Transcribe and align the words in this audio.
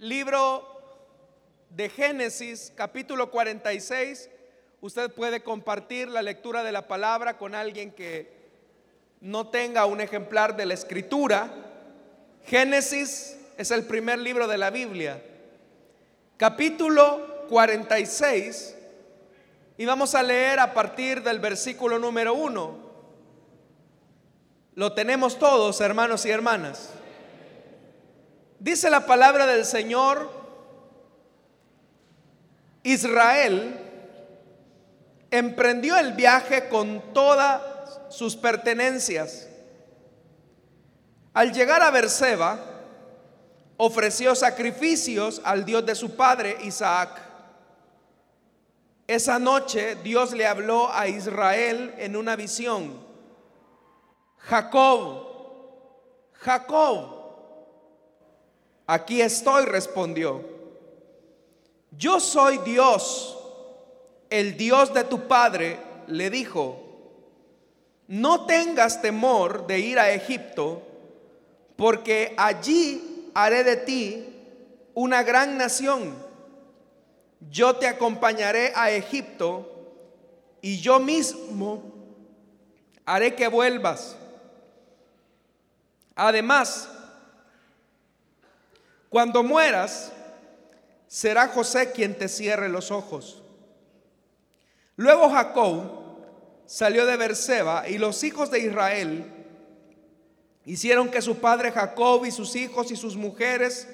libro 0.00 0.66
de 1.68 1.90
Génesis, 1.90 2.72
capítulo 2.74 3.30
46. 3.30 4.30
Usted 4.80 5.12
puede 5.12 5.42
compartir 5.42 6.08
la 6.08 6.22
lectura 6.22 6.62
de 6.62 6.72
la 6.72 6.88
palabra 6.88 7.36
con 7.36 7.54
alguien 7.54 7.92
que 7.92 8.32
no 9.20 9.48
tenga 9.48 9.84
un 9.84 10.00
ejemplar 10.00 10.56
de 10.56 10.64
la 10.64 10.72
escritura. 10.72 11.52
Génesis 12.46 13.36
es 13.58 13.70
el 13.70 13.84
primer 13.84 14.18
libro 14.18 14.48
de 14.48 14.56
la 14.56 14.70
Biblia. 14.70 15.22
Capítulo 16.38 17.44
46. 17.50 18.76
Y 19.76 19.84
vamos 19.84 20.14
a 20.14 20.22
leer 20.22 20.60
a 20.60 20.72
partir 20.72 21.22
del 21.22 21.40
versículo 21.40 21.98
número 21.98 22.32
1. 22.32 22.90
Lo 24.76 24.94
tenemos 24.94 25.38
todos, 25.38 25.78
hermanos 25.82 26.24
y 26.24 26.30
hermanas. 26.30 26.94
Dice 28.60 28.90
la 28.90 29.06
palabra 29.06 29.46
del 29.46 29.64
Señor, 29.64 30.30
Israel 32.82 33.78
emprendió 35.30 35.96
el 35.96 36.12
viaje 36.12 36.68
con 36.68 37.14
todas 37.14 37.62
sus 38.10 38.36
pertenencias. 38.36 39.48
Al 41.32 41.52
llegar 41.52 41.82
a 41.82 41.90
Berseba, 41.90 42.58
ofreció 43.78 44.34
sacrificios 44.34 45.40
al 45.42 45.64
Dios 45.64 45.86
de 45.86 45.94
su 45.94 46.14
padre 46.14 46.58
Isaac. 46.62 47.18
Esa 49.06 49.38
noche 49.38 49.94
Dios 50.04 50.32
le 50.32 50.46
habló 50.46 50.92
a 50.92 51.08
Israel 51.08 51.94
en 51.96 52.14
una 52.14 52.36
visión. 52.36 52.92
Jacob, 54.36 55.26
Jacob. 56.34 57.19
Aquí 58.92 59.22
estoy, 59.22 59.66
respondió. 59.66 60.42
Yo 61.92 62.18
soy 62.18 62.58
Dios, 62.58 63.38
el 64.28 64.56
Dios 64.56 64.92
de 64.92 65.04
tu 65.04 65.28
padre, 65.28 65.78
le 66.08 66.28
dijo. 66.28 66.76
No 68.08 68.46
tengas 68.46 69.00
temor 69.00 69.68
de 69.68 69.78
ir 69.78 70.00
a 70.00 70.10
Egipto, 70.10 70.82
porque 71.76 72.34
allí 72.36 73.30
haré 73.32 73.62
de 73.62 73.76
ti 73.76 74.26
una 74.94 75.22
gran 75.22 75.56
nación. 75.56 76.12
Yo 77.48 77.76
te 77.76 77.86
acompañaré 77.86 78.72
a 78.74 78.90
Egipto 78.90 79.70
y 80.62 80.80
yo 80.80 80.98
mismo 80.98 81.84
haré 83.06 83.36
que 83.36 83.46
vuelvas. 83.46 84.16
Además, 86.16 86.88
cuando 89.10 89.42
mueras, 89.42 90.12
será 91.08 91.48
José 91.48 91.90
quien 91.90 92.16
te 92.16 92.28
cierre 92.28 92.68
los 92.68 92.92
ojos. 92.92 93.42
Luego 94.94 95.28
Jacob 95.28 95.82
salió 96.64 97.04
de 97.04 97.16
Berseba 97.16 97.88
y 97.88 97.98
los 97.98 98.22
hijos 98.22 98.52
de 98.52 98.60
Israel 98.60 99.24
hicieron 100.64 101.10
que 101.10 101.20
su 101.20 101.38
padre 101.38 101.72
Jacob 101.72 102.24
y 102.24 102.30
sus 102.30 102.54
hijos 102.54 102.92
y 102.92 102.96
sus 102.96 103.16
mujeres 103.16 103.88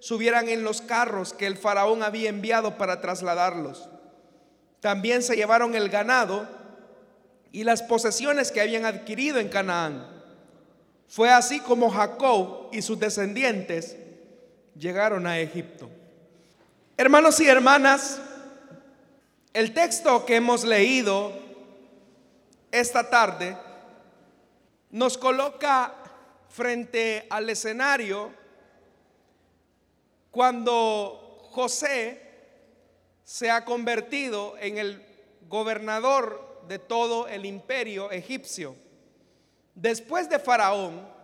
subieran 0.00 0.50
en 0.50 0.62
los 0.62 0.82
carros 0.82 1.32
que 1.32 1.46
el 1.46 1.56
faraón 1.56 2.02
había 2.02 2.28
enviado 2.28 2.76
para 2.76 3.00
trasladarlos. 3.00 3.88
También 4.80 5.22
se 5.22 5.36
llevaron 5.36 5.74
el 5.74 5.88
ganado 5.88 6.46
y 7.50 7.64
las 7.64 7.82
posesiones 7.82 8.52
que 8.52 8.60
habían 8.60 8.84
adquirido 8.84 9.38
en 9.38 9.48
Canaán. 9.48 10.06
Fue 11.08 11.30
así 11.30 11.60
como 11.60 11.88
Jacob 11.88 12.68
y 12.70 12.82
sus 12.82 12.98
descendientes 12.98 13.96
llegaron 14.78 15.26
a 15.26 15.38
Egipto. 15.38 15.90
Hermanos 16.96 17.40
y 17.40 17.48
hermanas, 17.48 18.20
el 19.52 19.74
texto 19.74 20.24
que 20.24 20.36
hemos 20.36 20.64
leído 20.64 21.32
esta 22.70 23.08
tarde 23.10 23.56
nos 24.90 25.18
coloca 25.18 25.94
frente 26.48 27.26
al 27.30 27.50
escenario 27.50 28.32
cuando 30.30 31.48
José 31.50 32.22
se 33.24 33.50
ha 33.50 33.64
convertido 33.64 34.56
en 34.58 34.78
el 34.78 35.04
gobernador 35.48 36.62
de 36.68 36.78
todo 36.78 37.26
el 37.28 37.44
imperio 37.44 38.10
egipcio. 38.10 38.76
Después 39.74 40.28
de 40.28 40.38
Faraón, 40.38 41.17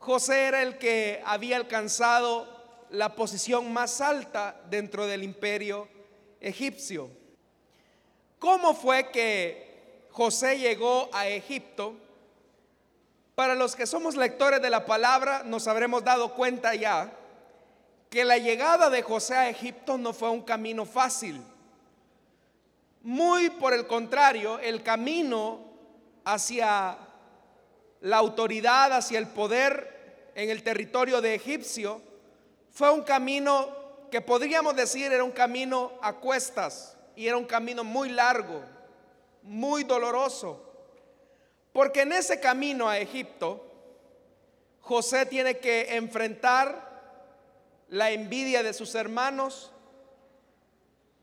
José 0.00 0.46
era 0.46 0.62
el 0.62 0.78
que 0.78 1.22
había 1.26 1.56
alcanzado 1.56 2.48
la 2.88 3.14
posición 3.14 3.70
más 3.70 4.00
alta 4.00 4.58
dentro 4.70 5.06
del 5.06 5.22
imperio 5.22 5.88
egipcio. 6.40 7.10
¿Cómo 8.38 8.72
fue 8.72 9.10
que 9.10 10.06
José 10.10 10.58
llegó 10.58 11.10
a 11.12 11.28
Egipto? 11.28 11.94
Para 13.34 13.54
los 13.54 13.76
que 13.76 13.86
somos 13.86 14.16
lectores 14.16 14.62
de 14.62 14.70
la 14.70 14.86
palabra, 14.86 15.42
nos 15.44 15.68
habremos 15.68 16.02
dado 16.02 16.34
cuenta 16.34 16.74
ya 16.74 17.12
que 18.08 18.24
la 18.24 18.38
llegada 18.38 18.88
de 18.88 19.02
José 19.02 19.34
a 19.34 19.50
Egipto 19.50 19.98
no 19.98 20.14
fue 20.14 20.30
un 20.30 20.42
camino 20.42 20.86
fácil. 20.86 21.42
Muy 23.02 23.50
por 23.50 23.74
el 23.74 23.86
contrario, 23.86 24.58
el 24.60 24.82
camino 24.82 25.60
hacia 26.24 26.96
la 28.00 28.16
autoridad 28.16 28.92
hacia 28.92 29.18
el 29.18 29.28
poder 29.28 30.32
en 30.34 30.50
el 30.50 30.62
territorio 30.62 31.20
de 31.20 31.34
Egipcio 31.34 32.00
fue 32.70 32.90
un 32.90 33.02
camino 33.02 33.68
que 34.10 34.20
podríamos 34.20 34.74
decir 34.74 35.12
era 35.12 35.22
un 35.22 35.32
camino 35.32 35.92
a 36.02 36.14
cuestas 36.14 36.96
y 37.14 37.26
era 37.26 37.36
un 37.36 37.44
camino 37.44 37.84
muy 37.84 38.08
largo, 38.08 38.62
muy 39.42 39.84
doloroso. 39.84 40.66
Porque 41.72 42.02
en 42.02 42.12
ese 42.12 42.40
camino 42.40 42.88
a 42.88 42.98
Egipto, 42.98 43.64
José 44.80 45.26
tiene 45.26 45.58
que 45.58 45.94
enfrentar 45.96 46.88
la 47.88 48.10
envidia 48.10 48.62
de 48.62 48.72
sus 48.72 48.94
hermanos. 48.94 49.70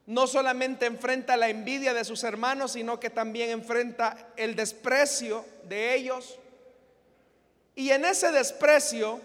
No 0.05 0.27
solamente 0.27 0.85
enfrenta 0.85 1.35
la 1.35 1.49
envidia 1.49 1.93
de 1.93 2.05
sus 2.05 2.23
hermanos, 2.23 2.73
sino 2.73 2.99
que 2.99 3.09
también 3.09 3.49
enfrenta 3.49 4.31
el 4.37 4.55
desprecio 4.55 5.43
de 5.63 5.95
ellos 5.95 6.39
y 7.77 7.91
en 7.91 8.05
ese 8.05 8.31
desprecio 8.31 9.21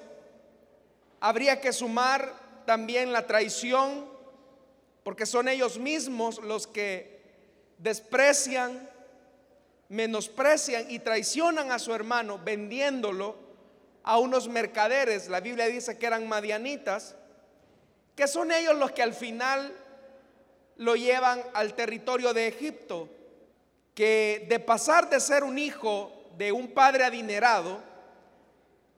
habría 1.21 1.59
que 1.63 1.73
sumar 1.73 2.35
también 2.67 3.11
la 3.11 3.27
traición, 3.27 4.05
porque 5.03 5.25
son 5.25 5.49
ellos 5.49 5.79
mismos 5.79 6.39
los 6.43 6.67
que 6.67 7.19
desprecian, 7.79 8.91
menosprecian 9.89 10.91
y 10.91 10.99
traicionan 10.99 11.73
a 11.73 11.79
su 11.79 11.95
hermano 11.95 12.39
vendiéndolo 12.45 13.37
a 14.03 14.19
unos 14.19 14.49
mercaderes. 14.49 15.29
La 15.31 15.41
Biblia 15.41 15.67
dice 15.69 15.97
que 15.97 16.05
eran 16.05 16.29
madianitas, 16.29 17.15
que 18.15 18.29
son 18.29 18.53
ellos 18.53 18.77
los 18.77 18.93
que 18.93 19.03
al 19.03 19.15
final 19.15 19.75
lo 20.77 20.95
llevan 20.95 21.43
al 21.55 21.73
territorio 21.73 22.35
de 22.35 22.49
Egipto, 22.49 23.09
que 23.95 24.45
de 24.47 24.61
pasar 24.61 25.09
de 25.09 25.21
ser 25.21 25.43
un 25.43 25.59
hijo 25.59 26.13
de 26.37 26.53
un 26.53 26.75
padre 26.75 27.05
adinerado, 27.05 27.92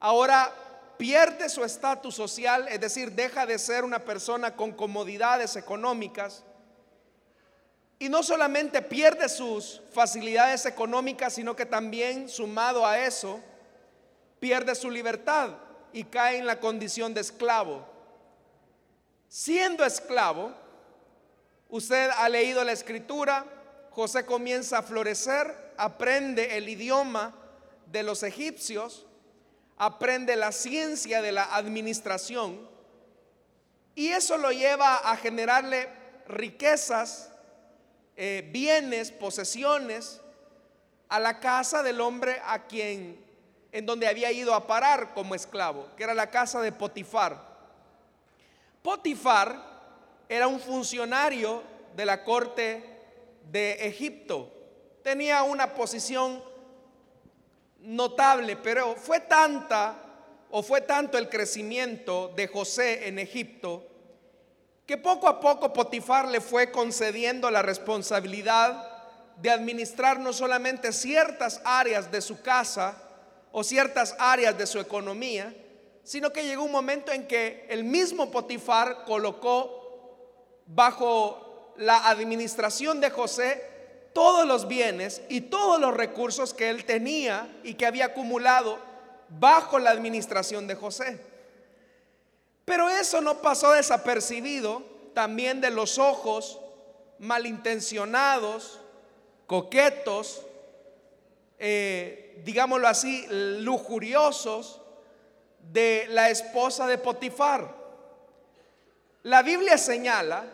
ahora 0.00 0.52
pierde 0.96 1.48
su 1.48 1.64
estatus 1.64 2.14
social, 2.14 2.66
es 2.68 2.80
decir, 2.80 3.12
deja 3.12 3.46
de 3.46 3.58
ser 3.58 3.84
una 3.84 3.98
persona 3.98 4.54
con 4.54 4.72
comodidades 4.72 5.56
económicas. 5.56 6.44
Y 7.98 8.08
no 8.08 8.22
solamente 8.22 8.82
pierde 8.82 9.28
sus 9.28 9.80
facilidades 9.92 10.66
económicas, 10.66 11.34
sino 11.34 11.56
que 11.56 11.66
también, 11.66 12.28
sumado 12.28 12.86
a 12.86 12.98
eso, 12.98 13.40
pierde 14.40 14.74
su 14.74 14.90
libertad 14.90 15.50
y 15.92 16.04
cae 16.04 16.38
en 16.38 16.46
la 16.46 16.60
condición 16.60 17.14
de 17.14 17.20
esclavo. 17.20 17.86
Siendo 19.28 19.84
esclavo, 19.84 20.52
usted 21.68 22.10
ha 22.16 22.28
leído 22.28 22.62
la 22.62 22.72
escritura, 22.72 23.46
José 23.90 24.26
comienza 24.26 24.78
a 24.78 24.82
florecer, 24.82 25.72
aprende 25.76 26.56
el 26.56 26.68
idioma 26.68 27.34
de 27.86 28.02
los 28.02 28.22
egipcios, 28.22 29.06
aprende 29.76 30.36
la 30.36 30.52
ciencia 30.52 31.22
de 31.22 31.32
la 31.32 31.54
administración 31.54 32.68
y 33.94 34.08
eso 34.08 34.36
lo 34.38 34.50
lleva 34.50 34.96
a 34.96 35.16
generarle 35.16 35.88
riquezas, 36.26 37.30
eh, 38.16 38.48
bienes, 38.52 39.10
posesiones 39.10 40.20
a 41.08 41.20
la 41.20 41.40
casa 41.40 41.82
del 41.82 42.00
hombre 42.00 42.40
a 42.44 42.66
quien 42.66 43.22
en 43.70 43.86
donde 43.86 44.06
había 44.06 44.30
ido 44.30 44.54
a 44.54 44.66
parar 44.66 45.14
como 45.14 45.34
esclavo, 45.34 45.88
que 45.96 46.04
era 46.04 46.14
la 46.14 46.30
casa 46.30 46.60
de 46.60 46.70
Potifar. 46.70 47.54
Potifar 48.82 49.74
era 50.28 50.46
un 50.46 50.60
funcionario 50.60 51.62
de 51.96 52.06
la 52.06 52.22
corte 52.22 53.00
de 53.50 53.72
Egipto. 53.86 54.52
Tenía 55.02 55.42
una 55.42 55.74
posición 55.74 56.42
notable, 57.84 58.56
pero 58.56 58.96
fue 58.96 59.20
tanta 59.20 59.96
o 60.50 60.62
fue 60.62 60.80
tanto 60.80 61.18
el 61.18 61.28
crecimiento 61.28 62.32
de 62.36 62.46
José 62.46 63.08
en 63.08 63.18
Egipto, 63.18 63.86
que 64.86 64.96
poco 64.96 65.28
a 65.28 65.40
poco 65.40 65.72
Potifar 65.72 66.28
le 66.28 66.40
fue 66.40 66.70
concediendo 66.70 67.50
la 67.50 67.62
responsabilidad 67.62 68.90
de 69.36 69.50
administrar 69.50 70.20
no 70.20 70.32
solamente 70.32 70.92
ciertas 70.92 71.60
áreas 71.64 72.10
de 72.10 72.20
su 72.20 72.40
casa 72.40 72.96
o 73.50 73.64
ciertas 73.64 74.14
áreas 74.18 74.56
de 74.56 74.66
su 74.66 74.78
economía, 74.78 75.52
sino 76.04 76.32
que 76.32 76.44
llegó 76.44 76.64
un 76.64 76.72
momento 76.72 77.12
en 77.12 77.26
que 77.26 77.66
el 77.68 77.82
mismo 77.82 78.30
Potifar 78.30 79.04
colocó 79.04 80.62
bajo 80.66 81.72
la 81.76 82.08
administración 82.08 83.00
de 83.00 83.10
José 83.10 83.73
todos 84.14 84.46
los 84.46 84.66
bienes 84.68 85.20
y 85.28 85.42
todos 85.42 85.78
los 85.78 85.94
recursos 85.94 86.54
que 86.54 86.70
él 86.70 86.84
tenía 86.84 87.54
y 87.62 87.74
que 87.74 87.84
había 87.84 88.06
acumulado 88.06 88.78
bajo 89.28 89.78
la 89.78 89.90
administración 89.90 90.66
de 90.66 90.76
José. 90.76 91.20
Pero 92.64 92.88
eso 92.88 93.20
no 93.20 93.42
pasó 93.42 93.72
desapercibido 93.72 94.82
también 95.12 95.60
de 95.60 95.70
los 95.70 95.98
ojos 95.98 96.60
malintencionados, 97.18 98.80
coquetos, 99.46 100.42
eh, 101.58 102.40
digámoslo 102.44 102.88
así, 102.88 103.26
lujuriosos 103.28 104.80
de 105.72 106.06
la 106.10 106.30
esposa 106.30 106.86
de 106.86 106.98
Potifar. 106.98 107.74
La 109.24 109.42
Biblia 109.42 109.78
señala 109.78 110.44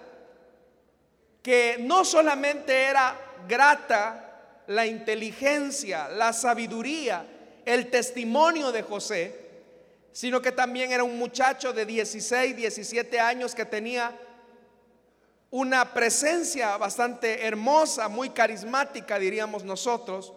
que 1.42 1.76
no 1.80 2.04
solamente 2.04 2.84
era 2.84 3.29
grata 3.48 4.62
la 4.66 4.86
inteligencia, 4.86 6.08
la 6.08 6.32
sabiduría, 6.32 7.26
el 7.64 7.90
testimonio 7.90 8.72
de 8.72 8.82
José, 8.82 9.40
sino 10.12 10.40
que 10.40 10.52
también 10.52 10.92
era 10.92 11.04
un 11.04 11.18
muchacho 11.18 11.72
de 11.72 11.86
16, 11.86 12.56
17 12.56 13.20
años 13.20 13.54
que 13.54 13.64
tenía 13.64 14.16
una 15.50 15.92
presencia 15.92 16.76
bastante 16.76 17.46
hermosa, 17.46 18.08
muy 18.08 18.30
carismática, 18.30 19.18
diríamos 19.18 19.64
nosotros. 19.64 20.32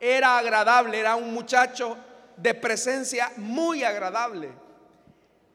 Era 0.00 0.38
agradable, 0.38 0.98
era 0.98 1.14
un 1.14 1.32
muchacho 1.32 1.96
de 2.36 2.54
presencia 2.54 3.32
muy 3.36 3.84
agradable. 3.84 4.50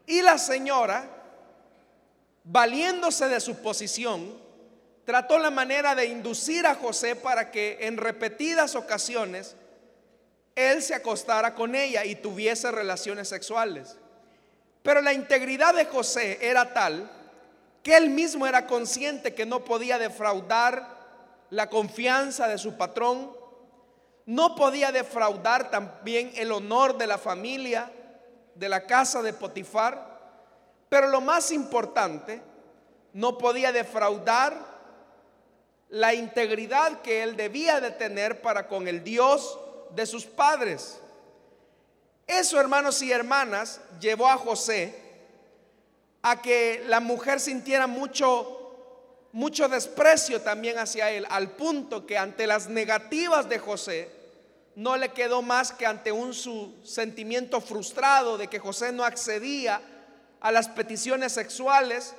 Y 0.06 0.22
la 0.22 0.38
señora, 0.38 1.08
valiéndose 2.44 3.28
de 3.28 3.40
su 3.40 3.58
posición, 3.62 4.49
trató 5.10 5.40
la 5.40 5.50
manera 5.50 5.96
de 5.96 6.06
inducir 6.06 6.68
a 6.68 6.76
José 6.76 7.16
para 7.16 7.50
que 7.50 7.80
en 7.82 7.98
repetidas 7.98 8.76
ocasiones 8.76 9.56
él 10.56 10.84
se 10.84 10.94
acostara 10.94 11.56
con 11.56 11.74
ella 11.74 12.06
y 12.06 12.14
tuviese 12.14 12.70
relaciones 12.70 13.28
sexuales. 13.28 13.98
Pero 14.84 15.02
la 15.02 15.12
integridad 15.12 15.74
de 15.74 15.86
José 15.86 16.38
era 16.48 16.76
tal 16.76 17.10
que 17.82 17.98
él 17.98 18.12
mismo 18.12 18.46
era 18.46 18.68
consciente 18.68 19.34
que 19.34 19.48
no 19.48 19.66
podía 19.66 19.98
defraudar 19.98 20.86
la 21.50 21.72
confianza 21.72 22.48
de 22.48 22.60
su 22.60 22.78
patrón, 22.78 23.36
no 24.28 24.54
podía 24.54 24.92
defraudar 24.92 25.72
también 25.72 26.32
el 26.36 26.52
honor 26.52 27.00
de 27.00 27.08
la 27.08 27.18
familia, 27.18 27.92
de 28.54 28.70
la 28.70 28.86
casa 28.86 29.24
de 29.24 29.34
Potifar, 29.34 30.20
pero 30.88 31.08
lo 31.08 31.20
más 31.20 31.52
importante, 31.52 32.44
no 33.14 33.40
podía 33.40 33.72
defraudar 33.72 34.69
la 35.90 36.14
integridad 36.14 37.02
que 37.02 37.24
él 37.24 37.36
debía 37.36 37.82
de 37.82 37.92
tener 37.92 38.42
para 38.42 38.68
con 38.68 38.88
el 38.88 39.04
Dios 39.04 39.60
de 39.92 40.06
sus 40.06 40.26
padres. 40.26 41.00
Eso, 42.28 42.60
hermanos 42.60 43.02
y 43.02 43.12
hermanas, 43.12 43.82
llevó 44.00 44.28
a 44.28 44.38
José 44.38 44.96
a 46.22 46.42
que 46.42 46.84
la 46.88 47.00
mujer 47.00 47.40
sintiera 47.40 47.88
mucho 47.88 48.60
mucho 49.32 49.68
desprecio 49.68 50.42
también 50.42 50.80
hacia 50.80 51.12
él, 51.12 51.26
al 51.30 51.52
punto 51.52 52.06
que 52.06 52.18
ante 52.18 52.48
las 52.48 52.68
negativas 52.68 53.48
de 53.48 53.60
José 53.60 54.10
no 54.76 54.98
le 54.98 55.10
quedó 55.10 55.42
más 55.42 55.72
que 55.72 55.86
ante 55.86 56.12
un 56.12 56.34
su 56.34 56.74
sentimiento 56.84 57.62
frustrado 57.62 58.38
de 58.38 58.48
que 58.48 58.60
José 58.60 58.92
no 58.92 59.04
accedía 59.04 59.82
a 60.40 60.52
las 60.52 60.70
peticiones 60.70 61.34
sexuales, 61.34 62.16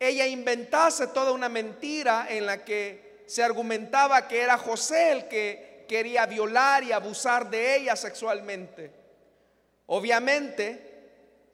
ella 0.00 0.26
inventase 0.26 1.08
toda 1.08 1.32
una 1.32 1.50
mentira 1.50 2.26
en 2.30 2.46
la 2.46 2.64
que 2.64 3.22
se 3.26 3.44
argumentaba 3.44 4.26
que 4.26 4.40
era 4.40 4.56
José 4.56 5.12
el 5.12 5.28
que 5.28 5.84
quería 5.86 6.24
violar 6.24 6.82
y 6.82 6.90
abusar 6.90 7.50
de 7.50 7.76
ella 7.76 7.94
sexualmente. 7.94 8.90
Obviamente, 9.86 10.90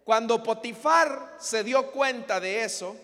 cuando 0.04 0.42
Potifar 0.44 1.34
se 1.40 1.64
dio 1.64 1.90
cuenta 1.90 2.38
de 2.38 2.62
eso, 2.62 2.96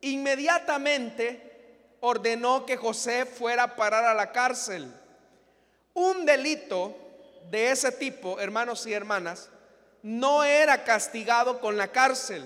inmediatamente 0.00 1.96
ordenó 2.00 2.64
que 2.64 2.76
José 2.76 3.26
fuera 3.26 3.64
a 3.64 3.76
parar 3.76 4.04
a 4.04 4.14
la 4.14 4.30
cárcel. 4.30 4.94
Un 5.94 6.24
delito 6.24 6.96
de 7.50 7.72
ese 7.72 7.90
tipo, 7.90 8.38
hermanos 8.38 8.86
y 8.86 8.92
hermanas, 8.92 9.50
no 10.02 10.44
era 10.44 10.84
castigado 10.84 11.60
con 11.60 11.76
la 11.76 11.88
cárcel. 11.88 12.44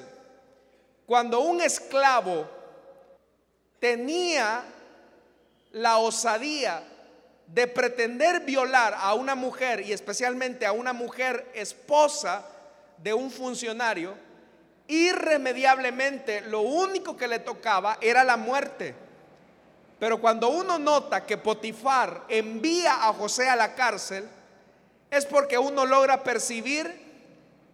Cuando 1.06 1.40
un 1.40 1.60
esclavo 1.60 2.48
tenía 3.78 4.64
la 5.72 5.98
osadía 5.98 6.82
de 7.46 7.66
pretender 7.68 8.40
violar 8.40 8.94
a 8.98 9.14
una 9.14 9.34
mujer 9.34 9.80
y 9.80 9.92
especialmente 9.92 10.66
a 10.66 10.72
una 10.72 10.92
mujer 10.92 11.50
esposa, 11.54 12.44
de 12.98 13.12
un 13.12 13.30
funcionario, 13.30 14.14
irremediablemente 14.88 16.42
lo 16.42 16.60
único 16.60 17.16
que 17.16 17.28
le 17.28 17.38
tocaba 17.38 17.98
era 18.00 18.24
la 18.24 18.36
muerte. 18.36 18.94
Pero 19.98 20.20
cuando 20.20 20.48
uno 20.48 20.78
nota 20.78 21.24
que 21.24 21.38
Potifar 21.38 22.24
envía 22.28 23.06
a 23.06 23.12
José 23.12 23.48
a 23.48 23.56
la 23.56 23.74
cárcel, 23.74 24.28
es 25.10 25.24
porque 25.24 25.58
uno 25.58 25.86
logra 25.86 26.22
percibir 26.22 27.05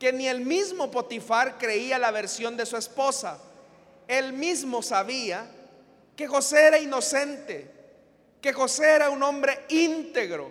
que 0.03 0.13
ni 0.13 0.27
el 0.27 0.41
mismo 0.41 0.91
Potifar 0.91 1.59
creía 1.59 1.97
la 1.97 2.11
versión 2.11 2.57
de 2.57 2.67
su 2.67 2.77
esposa. 2.77 3.39
Él 4.09 4.33
mismo 4.33 4.83
sabía 4.83 5.49
que 6.17 6.27
José 6.27 6.61
era 6.61 6.79
inocente, 6.81 7.71
que 8.41 8.53
José 8.53 8.97
era 8.97 9.11
un 9.11 9.23
hombre 9.23 9.65
íntegro, 9.69 10.51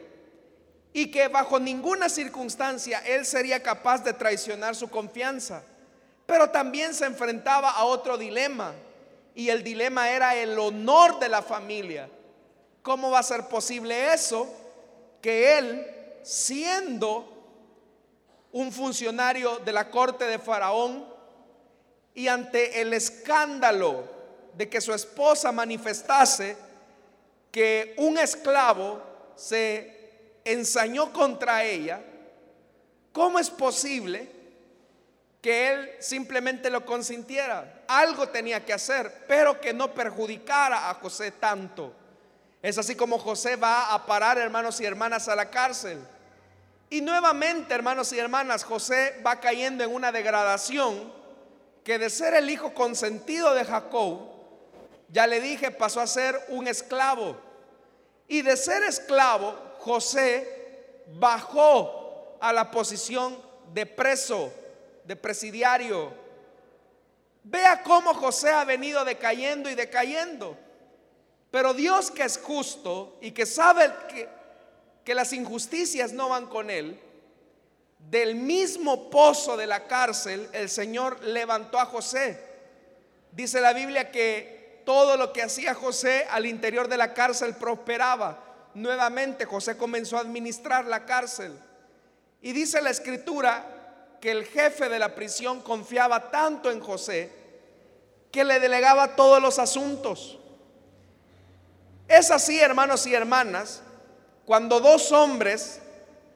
y 0.94 1.12
que 1.12 1.28
bajo 1.28 1.60
ninguna 1.60 2.08
circunstancia 2.08 3.00
él 3.00 3.26
sería 3.26 3.62
capaz 3.62 4.06
de 4.06 4.14
traicionar 4.14 4.74
su 4.74 4.90
confianza. 4.90 5.64
Pero 6.26 6.50
también 6.50 6.94
se 6.94 7.04
enfrentaba 7.04 7.72
a 7.72 7.84
otro 7.84 8.18
dilema 8.18 8.74
y 9.36 9.50
el 9.50 9.66
dilema 9.66 10.12
era 10.12 10.34
el 10.34 10.58
honor 10.58 11.20
de 11.20 11.28
la 11.28 11.42
familia. 11.42 12.08
¿Cómo 12.82 13.12
va 13.12 13.20
a 13.20 13.24
ser 13.24 13.50
posible 13.50 14.14
eso? 14.14 14.48
Que 15.22 15.58
él, 15.58 15.86
siendo 16.24 17.31
un 18.54 18.72
funcionario 18.72 19.60
de 19.60 19.72
la 19.72 19.90
corte 19.90 20.26
de 20.26 20.40
Faraón 20.40 21.06
y 22.14 22.28
ante 22.28 22.82
el 22.82 22.94
escándalo 22.94 24.04
de 24.54 24.70
que 24.70 24.82
su 24.82 24.94
esposa 24.94 25.52
manifestase 25.52 26.58
que 27.52 27.94
un 27.98 28.18
esclavo 28.18 29.02
se 29.36 30.40
ensañó 30.44 31.12
contra 31.14 31.64
ella, 31.64 32.02
¿cómo 33.12 33.40
es 33.40 33.50
posible 33.50 34.30
que 35.42 35.72
él 35.72 35.92
simplemente 36.00 36.70
lo 36.70 36.86
consintiera? 36.86 37.84
Algo 37.88 38.30
tenía 38.30 38.66
que 38.66 38.74
hacer, 38.74 39.26
pero 39.28 39.60
que 39.60 39.74
no 39.74 39.94
perjudicara 39.94 40.90
a 40.90 40.94
José 40.96 41.32
tanto. 41.32 41.94
Es 42.62 42.78
así 42.78 42.96
como 42.96 43.18
José 43.18 43.56
va 43.56 43.94
a 43.94 44.06
parar, 44.06 44.38
hermanos 44.38 44.80
y 44.82 44.86
hermanas, 44.86 45.28
a 45.28 45.36
la 45.36 45.50
cárcel. 45.50 46.00
Y 46.92 47.00
nuevamente, 47.00 47.74
hermanos 47.74 48.12
y 48.12 48.20
hermanas, 48.20 48.66
José 48.66 49.16
va 49.26 49.40
cayendo 49.40 49.82
en 49.82 49.96
una 49.96 50.12
degradación 50.12 51.10
que 51.86 51.98
de 51.98 52.10
ser 52.10 52.34
el 52.34 52.50
hijo 52.50 52.74
consentido 52.74 53.54
de 53.54 53.64
Jacob, 53.64 54.28
ya 55.08 55.26
le 55.26 55.40
dije, 55.40 55.72
pasó 55.72 56.02
a 56.02 56.06
ser 56.06 56.38
un 56.50 56.68
esclavo. 56.68 57.38
Y 58.28 58.42
de 58.42 58.58
ser 58.58 58.84
esclavo, 58.84 59.58
José 59.80 61.06
bajó 61.14 62.38
a 62.42 62.52
la 62.52 62.70
posición 62.70 63.42
de 63.74 63.86
preso, 63.86 64.52
de 65.06 65.16
presidiario. 65.16 66.12
Vea 67.46 67.84
cómo 67.84 68.14
José 68.14 68.50
ha 68.50 68.66
venido 68.66 69.06
decayendo 69.06 69.70
y 69.70 69.76
decayendo. 69.76 70.58
Pero 71.52 71.74
Dios 71.74 72.12
que 72.12 72.24
es 72.24 72.38
justo 72.38 73.18
y 73.22 73.32
que 73.32 73.46
sabe 73.46 73.94
que, 74.10 74.41
que 75.04 75.16
las 75.16 75.34
injusticias 75.34 76.14
no 76.14 76.30
van 76.30 76.48
con 76.48 76.70
él, 76.70 77.00
del 78.10 78.36
mismo 78.36 79.10
pozo 79.10 79.58
de 79.58 79.68
la 79.68 79.88
cárcel 79.88 80.50
el 80.54 80.70
Señor 80.70 81.24
levantó 81.24 81.80
a 81.80 81.86
José. 81.86 82.40
Dice 83.32 83.62
la 83.62 83.74
Biblia 83.74 84.12
que 84.12 84.82
todo 84.86 85.18
lo 85.18 85.32
que 85.32 85.44
hacía 85.44 85.74
José 85.74 86.26
al 86.30 86.46
interior 86.46 86.88
de 86.88 86.98
la 86.98 87.14
cárcel 87.14 87.56
prosperaba 87.56 88.52
nuevamente 88.74 89.46
José 89.46 89.78
comenzó 89.78 90.18
a 90.18 90.22
administrar 90.22 90.86
la 90.86 91.06
cárcel. 91.06 91.58
Y 92.42 92.54
dice 92.54 92.82
la 92.82 92.90
escritura 92.90 94.18
que 94.20 94.32
el 94.32 94.46
jefe 94.46 94.90
de 94.90 95.00
la 95.00 95.16
prisión 95.16 95.62
confiaba 95.62 96.32
tanto 96.32 96.72
en 96.72 96.80
José 96.80 97.32
que 98.32 98.44
le 98.44 98.60
delegaba 98.60 99.16
todos 99.16 99.42
los 99.42 99.60
asuntos. 99.60 100.38
Es 102.08 102.32
así, 102.32 102.60
hermanos 102.60 103.06
y 103.08 103.14
hermanas, 103.14 103.84
cuando 104.46 104.80
dos 104.80 105.12
hombres 105.12 105.82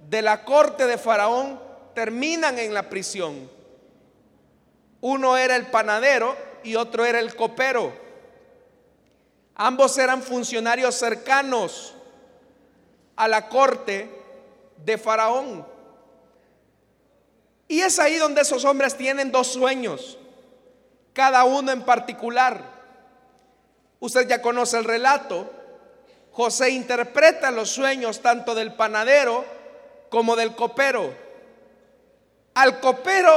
de 0.10 0.22
la 0.22 0.44
corte 0.46 0.86
de 0.88 0.98
Faraón 0.98 1.60
terminan 1.94 2.60
en 2.60 2.74
la 2.74 2.90
prisión. 2.90 3.50
Uno 5.02 5.38
era 5.38 5.56
el 5.56 5.68
panadero 5.68 6.36
y 6.64 6.76
otro 6.76 7.06
era 7.06 7.20
el 7.20 7.36
copero. 7.36 7.94
Ambos 9.56 9.98
eran 9.98 10.22
funcionarios 10.22 10.96
cercanos 10.96 11.94
a 13.16 13.28
la 13.28 13.48
corte 13.48 14.10
de 14.84 14.98
Faraón. 14.98 15.66
Y 17.68 17.82
es 17.82 17.98
ahí 18.00 18.18
donde 18.18 18.42
esos 18.42 18.66
hombres 18.66 18.96
tienen 18.96 19.32
dos 19.32 19.48
sueños, 19.48 20.18
cada 21.14 21.46
uno 21.46 21.72
en 21.72 21.84
particular. 21.84 22.76
Usted 24.00 24.28
ya 24.28 24.42
conoce 24.42 24.78
el 24.78 24.84
relato. 24.84 25.52
José 26.36 26.72
interpreta 26.72 27.50
los 27.50 27.70
sueños 27.70 28.22
tanto 28.22 28.56
del 28.56 28.74
panadero 28.74 29.46
como 30.10 30.36
del 30.36 30.54
copero. 30.54 31.14
Al 32.56 32.82
copero 32.82 33.32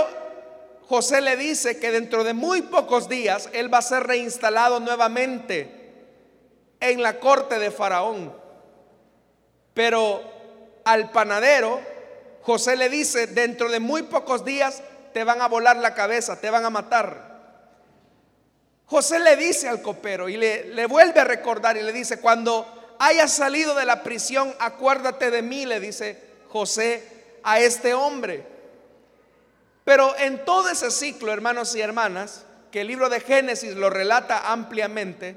José 0.89 1.21
le 1.21 1.37
dice 1.37 1.79
que 1.79 1.93
dentro 1.93 2.25
de 2.25 2.35
muy 2.35 2.63
pocos 2.63 3.09
días 3.09 3.51
él 3.53 3.73
va 3.73 3.79
a 3.79 3.83
ser 3.83 4.05
reinstalado 4.05 4.81
nuevamente 4.81 5.93
en 6.81 7.01
la 7.01 7.21
corte 7.21 7.61
de 7.61 7.71
Faraón. 7.71 8.35
Pero 9.75 10.21
al 10.85 11.13
panadero 11.13 11.81
José 12.43 12.75
le 12.75 12.89
dice, 12.89 13.29
dentro 13.29 13.69
de 13.71 13.79
muy 13.79 14.03
pocos 14.03 14.45
días 14.45 14.83
te 15.13 15.23
van 15.23 15.41
a 15.41 15.47
volar 15.47 15.77
la 15.77 15.95
cabeza, 15.95 16.41
te 16.41 16.51
van 16.51 16.65
a 16.65 16.71
matar. 16.71 17.29
José 18.87 19.21
le 19.21 19.37
dice 19.37 19.69
al 19.69 19.83
copero 19.83 20.29
y 20.29 20.37
le, 20.37 20.87
vuelve 20.87 21.21
a 21.21 21.25
recordar 21.25 21.77
y 21.77 21.83
le 21.83 21.93
dice, 21.93 22.21
cuando 22.21 22.78
hayas 22.99 23.33
salido 23.33 23.75
de 23.75 23.85
la 23.85 24.03
prisión, 24.03 24.55
acuérdate 24.59 25.31
de 25.31 25.43
mí, 25.43 25.67
le 25.67 25.81
dice 25.81 26.21
José 26.49 27.03
a 27.43 27.61
este 27.61 27.95
hombre. 27.95 28.47
Pero 29.85 30.17
en 30.19 30.45
todo 30.45 30.69
ese 30.69 30.91
ciclo, 30.91 31.33
hermanos 31.33 31.75
y 31.75 31.81
hermanas, 31.81 32.45
que 32.71 32.83
el 32.83 32.89
libro 32.89 33.09
de 33.09 33.21
Génesis 33.21 33.75
lo 33.75 33.89
relata 33.89 34.53
ampliamente, 34.53 35.37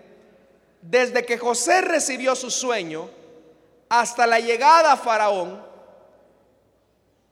desde 0.82 1.26
que 1.26 1.38
José 1.38 1.82
recibió 1.82 2.36
su 2.36 2.52
sueño 2.52 3.10
hasta 3.88 4.28
la 4.28 4.40
llegada 4.40 4.94
a 4.94 4.98
Faraón, 4.98 5.64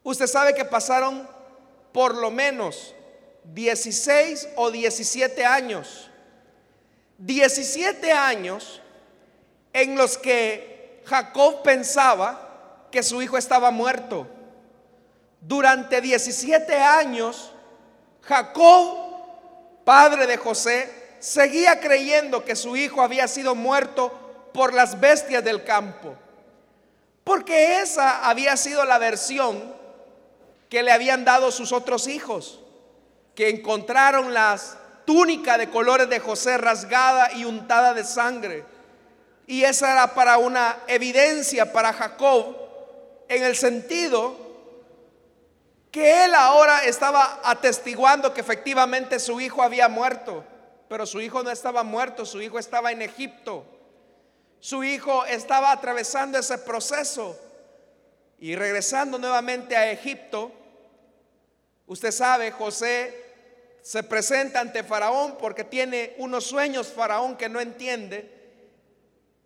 usted 0.04 0.28
sabe 0.28 0.54
que 0.54 0.66
pasaron 0.66 1.28
por 1.92 2.16
lo 2.16 2.32
menos 2.32 2.94
16 3.46 4.50
o 4.56 4.72
17 4.72 5.46
años. 5.46 6.10
17 7.18 8.12
años 8.12 8.82
en 9.74 9.96
los 9.96 10.18
que 10.18 11.02
Jacob 11.06 11.62
pensaba 11.64 12.88
que 12.92 13.04
su 13.04 13.22
hijo 13.22 13.38
estaba 13.38 13.72
muerto. 13.72 14.28
Durante 15.42 16.02
17 16.02 16.76
años, 16.76 17.52
Jacob, 18.22 18.98
padre 19.84 20.28
de 20.28 20.38
José, 20.38 21.18
seguía 21.20 21.80
creyendo 21.80 22.44
que 22.44 22.56
su 22.56 22.76
hijo 22.76 23.02
había 23.02 23.28
sido 23.28 23.56
muerto 23.56 24.50
por 24.54 24.74
las 24.74 25.00
bestias 25.00 25.44
del 25.44 25.64
campo. 25.64 26.16
Porque 27.24 27.80
esa 27.82 28.28
había 28.28 28.58
sido 28.58 28.86
la 28.86 28.98
versión 28.98 29.76
que 30.70 30.84
le 30.84 30.92
habían 30.92 31.26
dado 31.26 31.52
sus 31.52 31.72
otros 31.72 32.08
hijos, 32.08 32.60
que 33.36 33.50
encontraron 33.50 34.34
las 34.34 34.78
túnica 35.06 35.58
de 35.58 35.70
colores 35.70 36.10
de 36.10 36.20
José 36.20 36.58
rasgada 36.58 37.32
y 37.34 37.46
untada 37.46 37.94
de 37.94 38.04
sangre 38.04 38.64
y 39.50 39.64
esa 39.64 39.92
era 39.92 40.14
para 40.14 40.38
una 40.38 40.78
evidencia 40.86 41.74
para 41.74 41.92
Jacob 41.92 42.56
en 43.28 43.44
el 43.44 43.56
sentido 43.56 44.38
que 45.90 46.26
él 46.26 46.36
ahora 46.36 46.84
estaba 46.84 47.40
atestiguando 47.44 48.32
que 48.32 48.42
efectivamente 48.42 49.18
su 49.18 49.42
hijo 49.42 49.64
había 49.64 49.90
muerto, 49.90 50.44
pero 50.88 51.08
su 51.08 51.20
hijo 51.20 51.42
no 51.42 51.50
estaba 51.50 51.82
muerto, 51.82 52.28
su 52.28 52.40
hijo 52.44 52.60
estaba 52.60 52.92
en 52.92 53.02
Egipto. 53.02 53.66
Su 54.60 54.84
hijo 54.84 55.26
estaba 55.26 55.72
atravesando 55.72 56.38
ese 56.38 56.60
proceso 56.60 57.36
y 58.38 58.56
regresando 58.56 59.18
nuevamente 59.18 59.76
a 59.76 59.92
Egipto. 59.92 60.52
Usted 61.88 62.12
sabe, 62.12 62.52
José 62.52 63.26
se 63.82 64.04
presenta 64.04 64.60
ante 64.60 64.84
Faraón 64.84 65.40
porque 65.40 65.64
tiene 65.64 66.14
unos 66.20 66.44
sueños 66.44 66.90
Faraón 66.90 67.36
que 67.36 67.50
no 67.50 67.60
entiende 67.60 68.38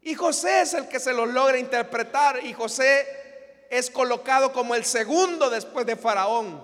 y 0.04 0.16
José 0.16 0.62
es 0.62 0.74
el 0.74 0.88
que 0.88 1.00
se 1.00 1.14
lo 1.14 1.26
logra 1.26 1.58
interpretar 1.58 2.44
y 2.44 2.54
José 2.54 3.68
es 3.70 3.90
colocado 3.90 4.52
como 4.52 4.76
el 4.76 4.84
segundo 4.84 5.50
después 5.50 5.86
de 5.86 5.96
Faraón. 5.96 6.62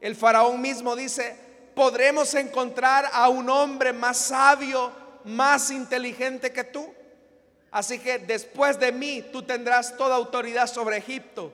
El 0.00 0.14
Faraón 0.14 0.60
mismo 0.60 0.94
dice, 0.94 1.36
podremos 1.74 2.34
encontrar 2.34 3.10
a 3.12 3.28
un 3.28 3.50
hombre 3.50 3.92
más 3.92 4.16
sabio, 4.16 4.92
más 5.24 5.70
inteligente 5.70 6.52
que 6.52 6.64
tú. 6.64 6.94
Así 7.72 7.98
que 7.98 8.18
después 8.18 8.78
de 8.78 8.92
mí 8.92 9.24
tú 9.32 9.42
tendrás 9.42 9.96
toda 9.96 10.14
autoridad 10.14 10.66
sobre 10.68 10.98
Egipto. 10.98 11.52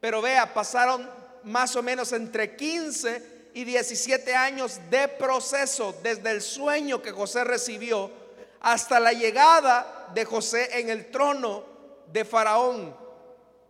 Pero 0.00 0.22
vea, 0.22 0.54
pasaron 0.54 1.08
más 1.42 1.74
o 1.74 1.82
menos 1.82 2.12
entre 2.12 2.54
15 2.54 3.50
y 3.54 3.64
17 3.64 4.34
años 4.34 4.80
de 4.88 5.08
proceso 5.08 5.96
desde 6.02 6.30
el 6.30 6.42
sueño 6.42 7.02
que 7.02 7.12
José 7.12 7.44
recibió 7.44 8.23
hasta 8.64 8.98
la 8.98 9.12
llegada 9.12 10.08
de 10.14 10.24
José 10.24 10.80
en 10.80 10.88
el 10.88 11.10
trono 11.10 11.64
de 12.10 12.24
Faraón, 12.24 12.96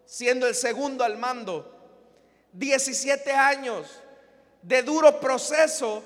siendo 0.06 0.46
el 0.46 0.54
segundo 0.54 1.02
al 1.02 1.18
mando. 1.18 1.68
17 2.52 3.32
años 3.32 3.88
de 4.62 4.84
duro 4.84 5.18
proceso, 5.18 6.04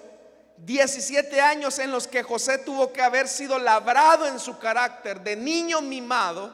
17 0.56 1.38
años 1.38 1.78
en 1.78 1.92
los 1.92 2.08
que 2.08 2.22
José 2.22 2.56
tuvo 2.58 2.90
que 2.90 3.02
haber 3.02 3.28
sido 3.28 3.58
labrado 3.58 4.26
en 4.26 4.38
su 4.38 4.58
carácter 4.58 5.20
de 5.20 5.36
niño 5.36 5.82
mimado 5.82 6.50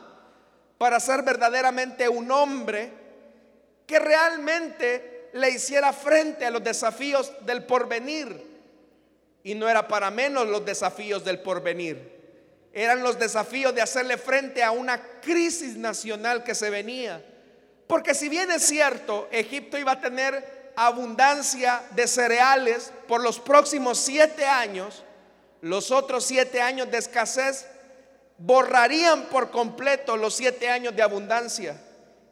para 0.76 0.98
ser 0.98 1.22
verdaderamente 1.22 2.08
un 2.08 2.32
hombre 2.32 2.92
que 3.86 4.00
realmente 4.00 5.30
le 5.34 5.50
hiciera 5.50 5.92
frente 5.92 6.44
a 6.44 6.50
los 6.50 6.64
desafíos 6.64 7.32
del 7.42 7.64
porvenir. 7.64 8.52
Y 9.44 9.54
no 9.54 9.68
era 9.68 9.86
para 9.86 10.10
menos 10.10 10.48
los 10.48 10.64
desafíos 10.64 11.24
del 11.24 11.38
porvenir 11.38 12.14
eran 12.74 13.04
los 13.04 13.18
desafíos 13.18 13.72
de 13.74 13.80
hacerle 13.80 14.18
frente 14.18 14.62
a 14.62 14.72
una 14.72 15.00
crisis 15.20 15.76
nacional 15.76 16.42
que 16.42 16.56
se 16.56 16.70
venía. 16.70 17.24
Porque 17.86 18.14
si 18.14 18.28
bien 18.28 18.50
es 18.50 18.64
cierto, 18.66 19.28
Egipto 19.30 19.78
iba 19.78 19.92
a 19.92 20.00
tener 20.00 20.72
abundancia 20.74 21.82
de 21.92 22.08
cereales 22.08 22.92
por 23.06 23.22
los 23.22 23.38
próximos 23.38 23.98
siete 23.98 24.44
años, 24.44 25.04
los 25.60 25.92
otros 25.92 26.24
siete 26.24 26.60
años 26.60 26.90
de 26.90 26.98
escasez 26.98 27.66
borrarían 28.38 29.26
por 29.26 29.52
completo 29.52 30.16
los 30.16 30.34
siete 30.34 30.68
años 30.68 30.96
de 30.96 31.02
abundancia. 31.02 31.80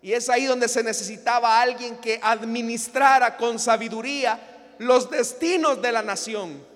Y 0.02 0.12
es 0.12 0.28
ahí 0.28 0.46
donde 0.46 0.66
se 0.66 0.82
necesitaba 0.82 1.60
alguien 1.60 1.98
que 1.98 2.18
administrara 2.20 3.36
con 3.36 3.60
sabiduría 3.60 4.40
los 4.78 5.08
destinos 5.08 5.80
de 5.80 5.92
la 5.92 6.02
nación. 6.02 6.71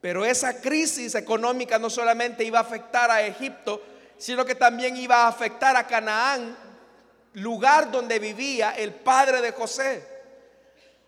Pero 0.00 0.24
esa 0.24 0.60
crisis 0.60 1.14
económica 1.14 1.78
no 1.78 1.90
solamente 1.90 2.44
iba 2.44 2.58
a 2.58 2.62
afectar 2.62 3.10
a 3.10 3.22
Egipto, 3.22 3.82
sino 4.16 4.44
que 4.44 4.54
también 4.54 4.96
iba 4.96 5.24
a 5.24 5.28
afectar 5.28 5.76
a 5.76 5.86
Canaán, 5.86 6.56
lugar 7.34 7.90
donde 7.90 8.18
vivía 8.18 8.72
el 8.72 8.92
padre 8.92 9.40
de 9.40 9.52
José. 9.52 10.08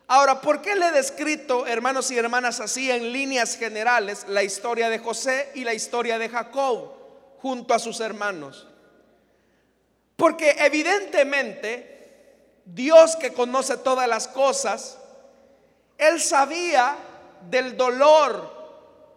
Ahora, 0.08 0.40
¿por 0.40 0.60
qué 0.60 0.74
le 0.74 0.88
he 0.88 0.92
descrito, 0.92 1.66
hermanos 1.66 2.10
y 2.10 2.18
hermanas, 2.18 2.60
así 2.60 2.90
en 2.90 3.12
líneas 3.12 3.56
generales 3.56 4.26
la 4.28 4.42
historia 4.42 4.90
de 4.90 4.98
José 4.98 5.50
y 5.54 5.64
la 5.64 5.72
historia 5.72 6.18
de 6.18 6.28
Jacob 6.28 6.92
junto 7.38 7.72
a 7.72 7.78
sus 7.78 8.00
hermanos? 8.00 8.68
Porque 10.16 10.56
evidentemente 10.58 12.60
Dios 12.66 13.16
que 13.16 13.32
conoce 13.32 13.78
todas 13.78 14.06
las 14.06 14.28
cosas, 14.28 14.98
Él 15.96 16.20
sabía 16.20 16.96
del 17.48 17.76
dolor 17.76 18.51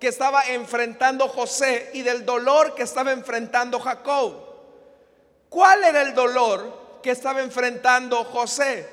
que 0.06 0.10
estaba 0.10 0.46
enfrentando 0.50 1.28
José 1.28 1.90
y 1.96 2.04
del 2.04 2.28
dolor 2.28 2.76
que 2.76 2.84
estaba 2.84 3.12
enfrentando 3.12 3.80
Jacob. 3.80 4.36
¿Cuál 5.50 5.84
era 5.84 6.04
el 6.04 6.14
dolor 6.14 7.00
que 7.02 7.10
estaba 7.10 7.42
enfrentando 7.42 8.24
José? 8.24 8.88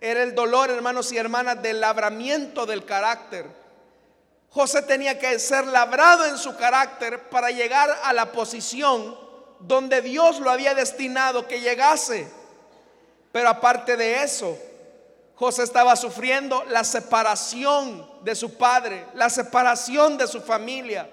Era 0.00 0.24
el 0.24 0.34
dolor, 0.34 0.70
hermanos 0.70 1.12
y 1.12 1.18
hermanas, 1.18 1.62
del 1.62 1.80
labramiento 1.80 2.66
del 2.66 2.84
carácter. 2.84 3.46
José 4.48 4.82
tenía 4.82 5.20
que 5.20 5.38
ser 5.38 5.68
labrado 5.68 6.26
en 6.26 6.36
su 6.36 6.56
carácter 6.56 7.28
para 7.28 7.52
llegar 7.52 7.88
a 8.02 8.12
la 8.12 8.32
posición 8.32 9.16
donde 9.60 10.02
Dios 10.02 10.40
lo 10.40 10.50
había 10.50 10.74
destinado 10.74 11.46
que 11.46 11.60
llegase. 11.60 12.26
Pero 13.30 13.50
aparte 13.50 13.96
de 13.96 14.24
eso, 14.24 14.58
José 15.40 15.62
estaba 15.62 15.96
sufriendo 15.96 16.64
la 16.66 16.84
separación 16.84 18.06
de 18.22 18.34
su 18.34 18.58
padre, 18.58 19.06
la 19.14 19.30
separación 19.30 20.18
de 20.18 20.26
su 20.26 20.42
familia. 20.42 21.08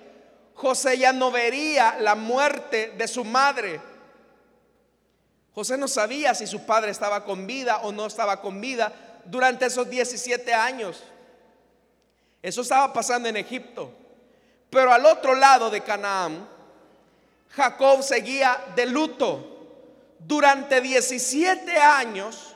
José 0.54 0.98
ya 0.98 1.14
no 1.14 1.32
vería 1.32 1.96
la 2.02 2.14
muerte 2.14 2.94
de 2.98 3.08
su 3.08 3.24
madre. 3.24 3.80
José 5.56 5.78
no 5.78 5.88
sabía 5.88 6.36
si 6.36 6.46
su 6.46 6.66
padre 6.66 6.92
estaba 6.92 7.24
con 7.24 7.48
vida 7.48 7.78
o 7.84 7.94
no 7.94 8.06
estaba 8.06 8.42
con 8.42 8.60
vida 8.60 8.92
durante 9.24 9.68
esos 9.68 9.90
17 9.90 10.54
años. 10.54 11.02
Eso 12.42 12.64
estaba 12.64 12.92
pasando 12.92 13.30
en 13.30 13.38
Egipto. 13.38 13.94
Pero 14.70 14.92
al 14.92 15.06
otro 15.06 15.36
lado 15.36 15.70
de 15.70 15.80
Canaán, 15.80 16.46
Jacob 17.52 18.04
seguía 18.04 18.62
de 18.76 18.88
luto. 18.88 19.54
Durante 20.20 20.82
17 20.82 21.78
años, 21.78 22.47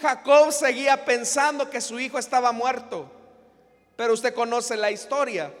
Jacob 0.00 0.52
seguía 0.52 1.04
pensando 1.04 1.70
que 1.70 1.80
su 1.80 1.98
hijo 1.98 2.18
estaba 2.18 2.52
muerto. 2.52 3.10
Pero 3.96 4.12
usted 4.12 4.34
conoce 4.34 4.76
la 4.76 4.90
historia. 4.90 5.52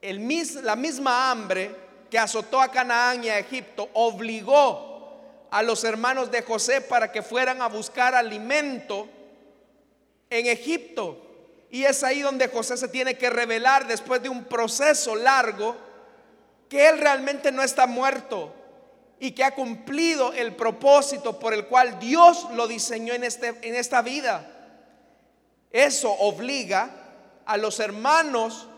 La 0.00 0.76
misma 0.76 1.30
hambre 1.30 1.74
que 2.10 2.18
azotó 2.18 2.60
a 2.60 2.70
Canaán 2.70 3.24
y 3.24 3.28
a 3.28 3.38
Egipto 3.38 3.88
obligó 3.92 4.94
a 5.50 5.62
los 5.62 5.84
hermanos 5.84 6.30
de 6.30 6.42
José 6.42 6.80
para 6.80 7.12
que 7.12 7.22
fueran 7.22 7.62
a 7.62 7.68
buscar 7.68 8.14
alimento 8.14 9.08
en 10.30 10.46
Egipto. 10.46 11.20
Y 11.70 11.84
es 11.84 12.02
ahí 12.02 12.20
donde 12.20 12.48
José 12.48 12.76
se 12.76 12.88
tiene 12.88 13.16
que 13.16 13.30
revelar 13.30 13.86
después 13.86 14.22
de 14.22 14.28
un 14.28 14.44
proceso 14.44 15.14
largo 15.16 15.76
que 16.68 16.88
él 16.88 16.98
realmente 16.98 17.52
no 17.52 17.62
está 17.62 17.86
muerto, 17.86 18.54
y 19.20 19.32
que 19.32 19.44
ha 19.44 19.54
cumplido 19.54 20.32
el 20.32 20.54
propósito 20.54 21.38
por 21.38 21.54
el 21.54 21.66
cual 21.66 21.98
Dios 21.98 22.48
lo 22.52 22.66
diseñó 22.66 23.14
en, 23.14 23.24
este, 23.24 23.54
en 23.62 23.74
esta 23.74 24.02
vida. 24.02 24.50
Eso 25.70 26.12
obliga 26.12 26.90
a 27.46 27.56
los 27.56 27.80
hermanos 27.80 28.68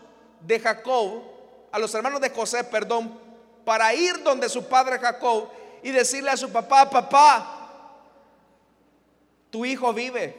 de 0.41 0.59
Jacob, 0.59 1.23
a 1.71 1.79
los 1.79 1.93
hermanos 1.93 2.21
de 2.21 2.29
José, 2.29 2.63
perdón, 2.63 3.19
para 3.65 3.93
ir 3.93 4.23
donde 4.23 4.49
su 4.49 4.67
padre 4.67 4.99
Jacob 4.99 5.49
y 5.83 5.91
decirle 5.91 6.31
a 6.31 6.37
su 6.37 6.51
papá, 6.51 6.89
papá, 6.89 7.57
tu 9.49 9.65
hijo 9.65 9.93
vive 9.93 10.35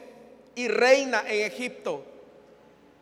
y 0.55 0.67
reina 0.67 1.23
en 1.27 1.45
Egipto. 1.45 2.03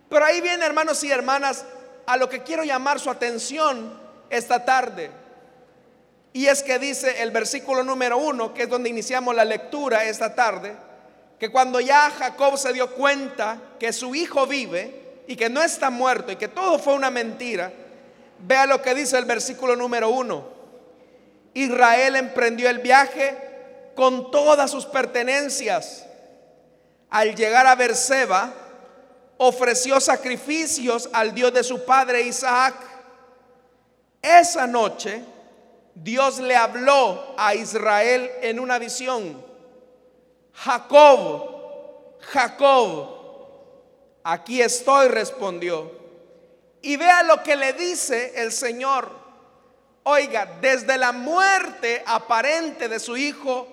Pero 0.09 0.25
ahí 0.25 0.41
viene, 0.41 0.65
hermanos 0.65 1.03
y 1.03 1.11
hermanas, 1.11 1.65
a 2.05 2.17
lo 2.17 2.29
que 2.29 2.43
quiero 2.43 2.63
llamar 2.63 2.99
su 2.99 3.09
atención 3.09 3.99
esta 4.29 4.63
tarde. 4.63 5.11
Y 6.33 6.47
es 6.47 6.63
que 6.63 6.77
dice 6.79 7.21
el 7.21 7.31
versículo 7.31 7.83
número 7.83 8.17
uno, 8.17 8.53
que 8.53 8.63
es 8.63 8.69
donde 8.69 8.89
iniciamos 8.89 9.35
la 9.35 9.45
lectura 9.45 10.03
esta 10.03 10.35
tarde, 10.35 10.75
que 11.39 11.51
cuando 11.51 11.79
ya 11.79 12.11
Jacob 12.11 12.57
se 12.57 12.73
dio 12.73 12.93
cuenta 12.93 13.59
que 13.79 13.93
su 13.93 14.13
hijo 14.15 14.45
vive 14.47 15.23
y 15.27 15.35
que 15.35 15.49
no 15.49 15.61
está 15.61 15.89
muerto 15.89 16.31
y 16.31 16.35
que 16.35 16.47
todo 16.47 16.79
fue 16.79 16.93
una 16.93 17.11
mentira, 17.11 17.71
vea 18.39 18.65
lo 18.65 18.81
que 18.81 18.95
dice 18.95 19.17
el 19.17 19.25
versículo 19.25 19.75
número 19.75 20.09
uno. 20.09 20.45
Israel 21.53 22.15
emprendió 22.15 22.69
el 22.69 22.79
viaje 22.79 23.35
con 23.95 24.29
todas 24.29 24.69
sus 24.69 24.85
pertenencias. 24.85 26.05
Al 27.09 27.35
llegar 27.35 27.65
a 27.65 27.75
Berseba, 27.75 28.53
ofreció 29.37 29.99
sacrificios 29.99 31.09
al 31.13 31.33
Dios 31.33 31.53
de 31.53 31.63
su 31.63 31.83
padre 31.83 32.21
Isaac. 32.21 32.75
Esa 34.21 34.67
noche, 34.67 35.23
Dios 36.03 36.37
le 36.39 36.55
habló 36.55 37.33
a 37.37 37.55
Israel 37.55 38.29
en 38.41 38.59
una 38.59 38.77
visión. 38.77 39.43
Jacob, 40.53 42.17
Jacob, 42.19 43.09
aquí 44.23 44.61
estoy, 44.61 45.07
respondió. 45.07 45.91
Y 46.83 46.97
vea 46.97 47.23
lo 47.23 47.41
que 47.41 47.55
le 47.55 47.73
dice 47.73 48.33
el 48.35 48.51
Señor. 48.51 49.09
Oiga, 50.03 50.45
desde 50.61 50.97
la 50.99 51.11
muerte 51.11 52.03
aparente 52.05 52.87
de 52.87 52.99
su 52.99 53.17
hijo 53.17 53.67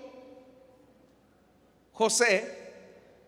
José, 1.92 2.72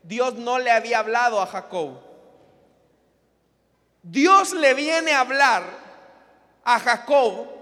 Dios 0.02 0.34
no 0.34 0.58
le 0.58 0.70
había 0.70 1.00
hablado 1.00 1.40
a 1.40 1.46
Jacob. 1.46 2.00
Dios 4.02 4.54
le 4.54 4.72
viene 4.72 5.12
a 5.12 5.20
hablar 5.20 5.64
a 6.64 6.80
Jacob 6.80 7.55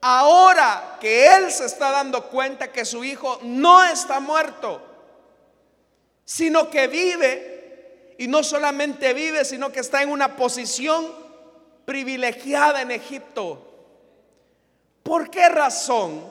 ahora 0.00 0.98
que 1.00 1.26
él 1.34 1.50
se 1.50 1.66
está 1.66 1.90
dando 1.90 2.28
cuenta 2.28 2.72
que 2.72 2.84
su 2.84 3.04
hijo 3.04 3.38
no 3.42 3.84
está 3.84 4.20
muerto, 4.20 4.82
sino 6.24 6.70
que 6.70 6.86
vive, 6.86 8.16
y 8.18 8.26
no 8.26 8.42
solamente 8.42 9.14
vive, 9.14 9.44
sino 9.44 9.70
que 9.70 9.80
está 9.80 10.02
en 10.02 10.10
una 10.10 10.36
posición 10.36 11.06
privilegiada 11.84 12.82
en 12.82 12.90
Egipto. 12.90 13.64
¿Por 15.04 15.30
qué 15.30 15.48
razón 15.48 16.30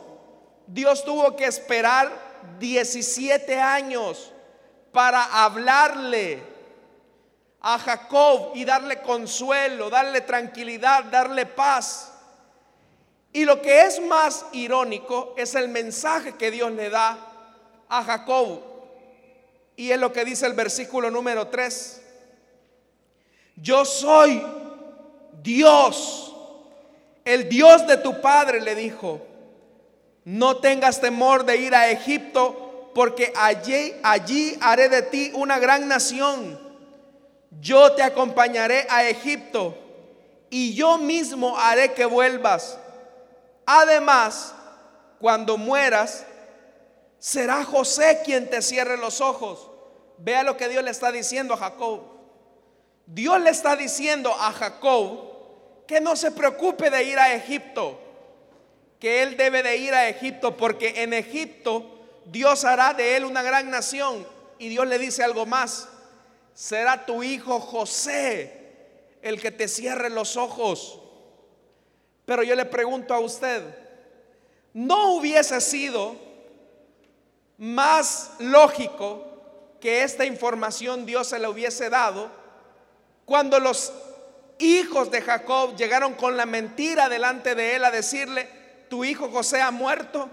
Dios 0.68 1.04
tuvo 1.06 1.36
que 1.36 1.46
esperar 1.46 2.12
17 2.60 3.60
años 3.60 4.34
para 4.92 5.44
hablarle 5.44 6.44
a 7.62 7.80
Jacob 7.80 8.52
y 8.54 8.66
darle 8.66 9.02
consuelo, 9.02 9.90
darle 9.90 10.22
tranquilidad, 10.22 11.06
darle 11.06 11.46
paz? 11.46 12.17
Y 13.38 13.46
lo 13.46 13.62
que 13.62 13.84
es 13.84 14.02
más 14.02 14.48
irónico 14.52 15.36
es 15.38 15.54
el 15.54 15.70
mensaje 15.70 16.34
que 16.34 16.50
Dios 16.50 16.72
le 16.72 16.90
da 16.90 17.20
a 17.88 18.04
Jacob. 18.04 18.62
Y 19.76 19.92
es 19.92 20.00
lo 20.00 20.12
que 20.12 20.26
dice 20.26 20.48
el 20.48 20.54
versículo 20.54 21.12
número 21.12 21.46
3. 21.46 22.02
Yo 23.58 23.86
soy 23.86 24.42
Dios, 25.44 26.36
el 27.26 27.48
Dios 27.48 27.86
de 27.86 27.98
tu 27.98 28.20
padre, 28.22 28.60
le 28.60 28.74
dijo. 28.74 29.22
No 30.26 30.58
tengas 30.58 31.00
temor 31.00 31.46
de 31.46 31.58
ir 31.58 31.76
a 31.76 31.92
Egipto, 31.92 32.90
porque 32.96 33.32
allí, 33.36 33.94
allí 34.02 34.58
haré 34.62 34.90
de 34.90 35.04
ti 35.04 35.30
una 35.36 35.60
gran 35.60 35.88
nación. 35.88 36.60
Yo 37.62 37.92
te 37.92 38.02
acompañaré 38.02 38.88
a 38.90 39.08
Egipto 39.08 39.78
y 40.50 40.74
yo 40.74 40.98
mismo 40.98 41.56
haré 41.56 41.94
que 41.94 42.06
vuelvas 42.06 42.80
Además, 43.70 44.54
cuando 45.20 45.58
mueras, 45.58 46.26
será 47.20 47.66
José 47.66 48.22
quien 48.24 48.50
te 48.50 48.62
cierre 48.62 48.98
los 48.98 49.20
ojos. 49.20 49.70
Vea 50.20 50.44
lo 50.44 50.56
que 50.56 50.70
Dios 50.70 50.84
le 50.86 50.92
está 50.92 51.12
diciendo 51.12 51.54
a 51.54 51.58
Jacob. 51.58 52.02
Dios 53.06 53.42
le 53.42 53.50
está 53.50 53.76
diciendo 53.76 54.34
a 54.34 54.54
Jacob 54.54 55.86
que 55.86 56.00
no 56.00 56.16
se 56.16 56.32
preocupe 56.32 56.90
de 56.90 57.04
ir 57.04 57.20
a 57.20 57.34
Egipto, 57.34 58.00
que 59.00 59.22
él 59.22 59.36
debe 59.36 59.62
de 59.62 59.76
ir 59.76 59.94
a 59.94 60.08
Egipto 60.08 60.56
porque 60.56 61.04
en 61.04 61.12
Egipto 61.14 62.00
Dios 62.26 62.64
hará 62.64 62.94
de 62.94 63.18
él 63.18 63.26
una 63.26 63.44
gran 63.44 63.70
nación. 63.70 64.26
Y 64.60 64.70
Dios 64.70 64.88
le 64.88 64.98
dice 64.98 65.26
algo 65.26 65.46
más, 65.46 65.90
será 66.54 67.06
tu 67.06 67.22
hijo 67.22 67.60
José 67.60 68.54
el 69.22 69.42
que 69.42 69.52
te 69.52 69.68
cierre 69.68 70.10
los 70.10 70.38
ojos. 70.38 71.02
Pero 72.28 72.44
yo 72.44 72.56
le 72.56 72.66
pregunto 72.66 73.14
a 73.14 73.22
usted, 73.22 73.64
¿no 74.74 75.14
hubiese 75.14 75.62
sido 75.62 76.14
más 77.58 78.32
lógico 78.40 79.26
que 79.80 80.04
esta 80.04 80.26
información 80.26 81.06
Dios 81.06 81.28
se 81.28 81.40
la 81.40 81.50
hubiese 81.50 81.90
dado 81.90 82.30
cuando 83.24 83.62
los 83.62 83.94
hijos 84.60 85.10
de 85.10 85.22
Jacob 85.22 85.78
llegaron 85.78 86.16
con 86.16 86.36
la 86.36 86.46
mentira 86.46 87.08
delante 87.08 87.56
de 87.56 87.78
él 87.78 87.86
a 87.86 87.92
decirle, 87.92 88.50
tu 88.90 89.06
hijo 89.06 89.30
José 89.30 89.62
ha 89.62 89.72
muerto? 89.72 90.30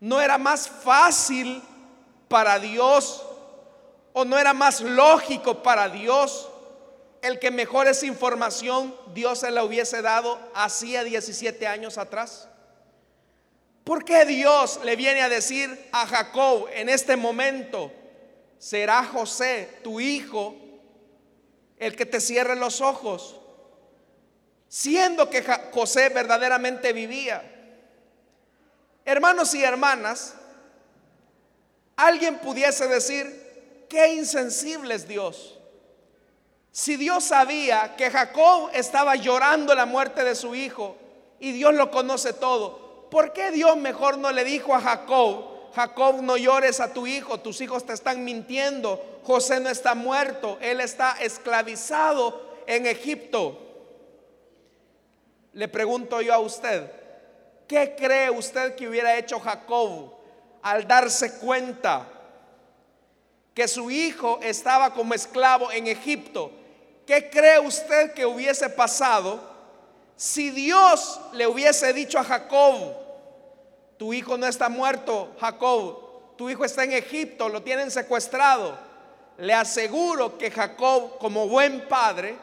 ¿No 0.00 0.20
era 0.20 0.38
más 0.38 0.68
fácil 0.68 1.62
para 2.26 2.58
Dios 2.58 3.24
o 4.12 4.24
no 4.24 4.36
era 4.36 4.52
más 4.52 4.80
lógico 4.80 5.62
para 5.62 5.88
Dios 5.88 6.48
el 7.26 7.38
que 7.38 7.50
mejor 7.50 7.86
esa 7.86 8.06
información 8.06 8.94
Dios 9.14 9.40
se 9.40 9.50
la 9.50 9.64
hubiese 9.64 10.02
dado 10.02 10.38
hacía 10.54 11.04
17 11.04 11.66
años 11.66 11.98
atrás? 11.98 12.48
¿Por 13.84 14.04
qué 14.04 14.24
Dios 14.24 14.80
le 14.82 14.96
viene 14.96 15.22
a 15.22 15.28
decir 15.28 15.88
a 15.92 16.06
Jacob 16.06 16.66
en 16.74 16.88
este 16.88 17.16
momento, 17.16 17.92
será 18.58 19.04
José, 19.04 19.78
tu 19.84 20.00
hijo, 20.00 20.56
el 21.78 21.94
que 21.94 22.04
te 22.04 22.20
cierre 22.20 22.56
los 22.56 22.80
ojos? 22.80 23.40
Siendo 24.68 25.30
que 25.30 25.44
José 25.72 26.08
verdaderamente 26.08 26.92
vivía. 26.92 27.52
Hermanos 29.04 29.54
y 29.54 29.62
hermanas, 29.62 30.34
alguien 31.94 32.38
pudiese 32.38 32.88
decir, 32.88 33.86
qué 33.88 34.14
insensible 34.14 34.96
es 34.96 35.06
Dios. 35.06 35.55
Si 36.76 36.98
Dios 36.98 37.24
sabía 37.24 37.96
que 37.96 38.10
Jacob 38.10 38.68
estaba 38.74 39.16
llorando 39.16 39.74
la 39.74 39.86
muerte 39.86 40.22
de 40.24 40.34
su 40.34 40.54
hijo 40.54 40.94
y 41.40 41.52
Dios 41.52 41.72
lo 41.72 41.90
conoce 41.90 42.34
todo, 42.34 43.08
¿por 43.10 43.32
qué 43.32 43.50
Dios 43.50 43.78
mejor 43.78 44.18
no 44.18 44.30
le 44.30 44.44
dijo 44.44 44.74
a 44.74 44.82
Jacob, 44.82 45.72
Jacob, 45.74 46.20
no 46.20 46.36
llores 46.36 46.78
a 46.80 46.92
tu 46.92 47.06
hijo, 47.06 47.40
tus 47.40 47.62
hijos 47.62 47.86
te 47.86 47.94
están 47.94 48.26
mintiendo, 48.26 49.20
José 49.22 49.58
no 49.58 49.70
está 49.70 49.94
muerto, 49.94 50.58
él 50.60 50.82
está 50.82 51.12
esclavizado 51.12 52.42
en 52.66 52.86
Egipto. 52.86 53.58
Le 55.54 55.68
pregunto 55.68 56.20
yo 56.20 56.34
a 56.34 56.40
usted, 56.40 56.92
¿qué 57.66 57.96
cree 57.96 58.28
usted 58.28 58.74
que 58.74 58.86
hubiera 58.86 59.16
hecho 59.16 59.40
Jacob 59.40 60.12
al 60.60 60.86
darse 60.86 61.38
cuenta 61.38 62.06
que 63.54 63.66
su 63.66 63.90
hijo 63.90 64.40
estaba 64.42 64.92
como 64.92 65.14
esclavo 65.14 65.72
en 65.72 65.86
Egipto? 65.86 66.52
¿Qué 67.06 67.30
cree 67.30 67.60
usted 67.60 68.12
que 68.12 68.26
hubiese 68.26 68.68
pasado 68.68 69.56
si 70.16 70.50
Dios 70.50 71.20
le 71.34 71.46
hubiese 71.46 71.92
dicho 71.92 72.18
a 72.18 72.24
Jacob, 72.24 72.94
tu 73.98 74.14
hijo 74.14 74.38
no 74.38 74.46
está 74.46 74.68
muerto, 74.70 75.34
Jacob. 75.38 76.36
Tu 76.36 76.50
hijo 76.50 76.64
está 76.64 76.84
en 76.84 76.92
Egipto, 76.92 77.48
lo 77.48 77.62
tienen 77.62 77.90
secuestrado. 77.90 78.78
Le 79.38 79.52
aseguro 79.52 80.38
que 80.38 80.50
Jacob, 80.50 81.18
como 81.18 81.48
buen 81.48 81.86
padre, 81.86 82.36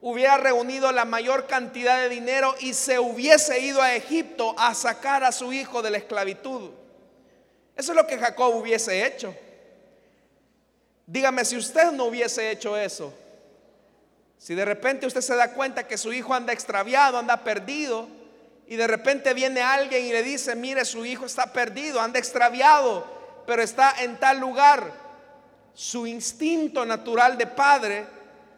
hubiera 0.00 0.38
reunido 0.38 0.90
la 0.92 1.04
mayor 1.04 1.46
cantidad 1.46 1.98
de 1.98 2.08
dinero 2.08 2.54
y 2.60 2.72
se 2.72 2.98
hubiese 2.98 3.60
ido 3.60 3.82
a 3.82 3.94
Egipto 3.94 4.54
a 4.58 4.74
sacar 4.74 5.24
a 5.24 5.32
su 5.32 5.52
hijo 5.52 5.82
de 5.82 5.90
la 5.90 5.98
esclavitud. 5.98 6.70
Eso 7.76 7.92
es 7.92 7.96
lo 7.96 8.06
que 8.06 8.18
Jacob 8.18 8.54
hubiese 8.56 9.06
hecho. 9.06 9.34
Dígame 11.06 11.44
si 11.44 11.56
usted 11.56 11.92
no 11.92 12.04
hubiese 12.04 12.50
hecho 12.50 12.76
eso. 12.76 13.12
Si 14.42 14.56
de 14.56 14.64
repente 14.64 15.06
usted 15.06 15.20
se 15.20 15.36
da 15.36 15.52
cuenta 15.52 15.86
que 15.86 15.96
su 15.96 16.12
hijo 16.12 16.34
anda 16.34 16.52
extraviado, 16.52 17.16
anda 17.16 17.44
perdido, 17.44 18.08
y 18.66 18.74
de 18.74 18.88
repente 18.88 19.34
viene 19.34 19.62
alguien 19.62 20.04
y 20.04 20.10
le 20.10 20.24
dice, 20.24 20.56
mire, 20.56 20.84
su 20.84 21.06
hijo 21.06 21.26
está 21.26 21.52
perdido, 21.52 22.00
anda 22.00 22.18
extraviado, 22.18 23.06
pero 23.46 23.62
está 23.62 23.94
en 24.02 24.18
tal 24.18 24.40
lugar. 24.40 24.94
Su 25.74 26.08
instinto 26.08 26.84
natural 26.84 27.38
de 27.38 27.46
padre, 27.46 28.04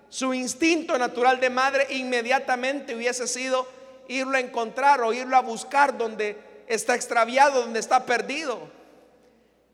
su 0.08 0.32
instinto 0.32 0.96
natural 0.96 1.38
de 1.38 1.50
madre 1.50 1.86
inmediatamente 1.90 2.94
hubiese 2.94 3.28
sido 3.28 3.68
irlo 4.08 4.38
a 4.38 4.40
encontrar 4.40 5.02
o 5.02 5.12
irlo 5.12 5.36
a 5.36 5.42
buscar 5.42 5.98
donde 5.98 6.64
está 6.66 6.94
extraviado, 6.94 7.60
donde 7.60 7.80
está 7.80 8.06
perdido. 8.06 8.70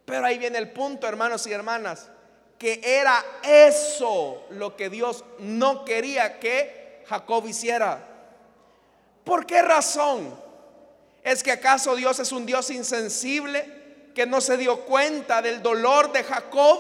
Pero 0.07 0.27
ahí 0.27 0.39
viene 0.39 0.59
el 0.59 0.73
punto, 0.73 1.07
hermanos 1.07 1.47
y 1.47 1.53
hermanas, 1.53 2.09
que 2.61 2.79
era 2.85 3.25
eso 3.43 4.45
lo 4.51 4.77
que 4.77 4.91
Dios 4.91 5.25
no 5.39 5.83
quería 5.83 6.39
que 6.39 7.03
Jacob 7.09 7.47
hiciera. 7.47 8.07
¿Por 9.25 9.47
qué 9.47 9.63
razón? 9.63 10.39
¿Es 11.25 11.43
que 11.43 11.53
acaso 11.53 11.97
Dios 11.97 12.21
es 12.21 12.33
un 12.33 12.45
Dios 12.45 12.69
insensible 12.69 14.13
que 14.15 14.27
no 14.27 14.43
se 14.43 14.59
dio 14.59 14.83
cuenta 14.83 15.41
del 15.41 15.63
dolor 15.63 16.13
de 16.13 16.23
Jacob? 16.23 16.79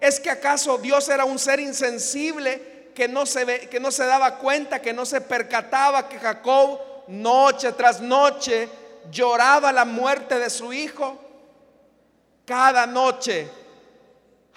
¿Es 0.00 0.18
que 0.18 0.30
acaso 0.30 0.76
Dios 0.76 1.08
era 1.08 1.24
un 1.24 1.38
ser 1.38 1.60
insensible 1.60 2.90
que 2.96 3.06
no 3.06 3.26
se, 3.26 3.68
que 3.68 3.78
no 3.78 3.92
se 3.92 4.06
daba 4.06 4.38
cuenta, 4.38 4.82
que 4.82 4.92
no 4.92 5.06
se 5.06 5.20
percataba 5.20 6.08
que 6.08 6.18
Jacob 6.18 6.80
noche 7.06 7.70
tras 7.74 8.00
noche 8.00 8.68
lloraba 9.08 9.70
la 9.70 9.84
muerte 9.84 10.36
de 10.36 10.50
su 10.50 10.72
hijo? 10.72 11.16
Cada 12.44 12.84
noche 12.88 13.57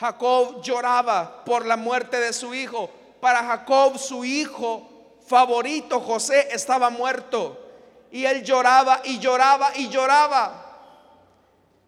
Jacob 0.01 0.63
lloraba 0.63 1.45
por 1.45 1.63
la 1.63 1.77
muerte 1.77 2.19
de 2.19 2.33
su 2.33 2.55
hijo. 2.55 2.89
Para 3.19 3.43
Jacob 3.43 3.99
su 3.99 4.25
hijo 4.25 4.89
favorito, 5.27 5.99
José, 5.99 6.47
estaba 6.51 6.89
muerto. 6.89 7.55
Y 8.11 8.25
él 8.25 8.43
lloraba 8.43 9.01
y 9.03 9.19
lloraba 9.19 9.71
y 9.75 9.89
lloraba. 9.89 10.79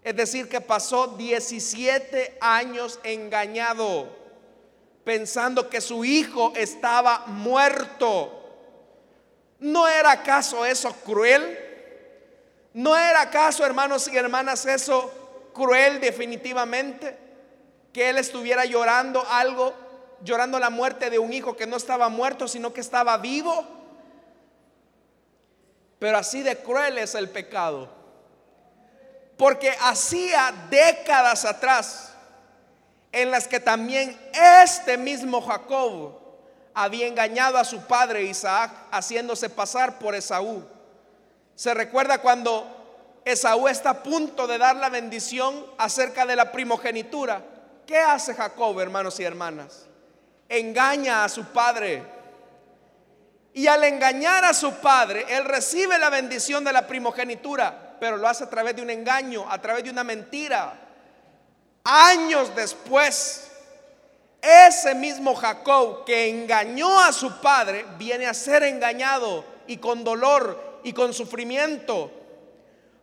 Es 0.03 0.15
decir, 0.15 0.47
que 0.47 0.61
pasó 0.61 1.07
17 1.07 2.37
años 2.39 2.99
engañado, 3.03 4.07
pensando 5.03 5.67
que 5.67 5.81
su 5.81 6.05
hijo 6.05 6.53
estaba 6.55 7.23
muerto. 7.25 8.41
¿No 9.57 9.87
era 9.87 10.11
acaso 10.11 10.63
eso 10.67 10.93
cruel? 11.03 11.57
¿No 12.75 12.95
era 12.95 13.21
acaso, 13.21 13.65
hermanos 13.65 14.07
y 14.07 14.15
hermanas, 14.15 14.67
eso 14.67 15.11
cruel 15.51 15.99
definitivamente? 15.99 17.22
Que 17.93 18.09
él 18.09 18.17
estuviera 18.17 18.65
llorando 18.65 19.23
algo 19.29 19.73
llorando 20.23 20.57
la 20.57 20.69
muerte 20.69 21.09
de 21.09 21.19
un 21.19 21.33
hijo 21.33 21.55
que 21.55 21.67
no 21.67 21.77
estaba 21.77 22.09
muerto, 22.09 22.47
sino 22.47 22.73
que 22.73 22.81
estaba 22.81 23.17
vivo. 23.17 23.65
Pero 25.99 26.17
así 26.17 26.41
de 26.41 26.57
cruel 26.57 26.97
es 26.97 27.15
el 27.15 27.29
pecado. 27.29 27.89
Porque 29.37 29.71
hacía 29.81 30.53
décadas 30.69 31.45
atrás 31.45 32.13
en 33.11 33.31
las 33.31 33.47
que 33.47 33.59
también 33.59 34.19
este 34.33 34.97
mismo 34.97 35.41
Jacob 35.41 36.19
había 36.73 37.07
engañado 37.07 37.57
a 37.57 37.63
su 37.63 37.81
padre 37.85 38.23
Isaac 38.23 38.71
haciéndose 38.91 39.49
pasar 39.49 39.99
por 39.99 40.15
Esaú. 40.15 40.63
Se 41.55 41.73
recuerda 41.73 42.19
cuando 42.19 43.21
Esaú 43.25 43.67
está 43.67 43.91
a 43.91 44.03
punto 44.03 44.47
de 44.47 44.57
dar 44.57 44.75
la 44.75 44.89
bendición 44.89 45.65
acerca 45.77 46.25
de 46.25 46.35
la 46.35 46.51
primogenitura. 46.51 47.52
¿Qué 47.85 47.97
hace 47.97 48.33
Jacob, 48.33 48.79
hermanos 48.79 49.19
y 49.19 49.23
hermanas? 49.23 49.87
engaña 50.57 51.23
a 51.23 51.29
su 51.29 51.45
padre. 51.45 52.03
Y 53.53 53.67
al 53.67 53.83
engañar 53.83 54.45
a 54.45 54.53
su 54.53 54.73
padre, 54.75 55.25
él 55.29 55.45
recibe 55.45 55.97
la 55.99 56.09
bendición 56.09 56.63
de 56.63 56.73
la 56.73 56.87
primogenitura, 56.87 57.97
pero 57.99 58.17
lo 58.17 58.27
hace 58.27 58.45
a 58.45 58.49
través 58.49 58.75
de 58.75 58.81
un 58.81 58.89
engaño, 58.89 59.45
a 59.49 59.61
través 59.61 59.83
de 59.83 59.91
una 59.91 60.03
mentira. 60.03 60.79
Años 61.83 62.55
después, 62.55 63.51
ese 64.41 64.95
mismo 64.95 65.35
Jacob 65.35 66.03
que 66.03 66.29
engañó 66.29 66.99
a 66.99 67.13
su 67.13 67.39
padre 67.41 67.85
viene 67.97 68.25
a 68.25 68.33
ser 68.33 68.63
engañado 68.63 69.45
y 69.67 69.77
con 69.77 70.03
dolor 70.03 70.79
y 70.83 70.93
con 70.93 71.13
sufrimiento. 71.13 72.11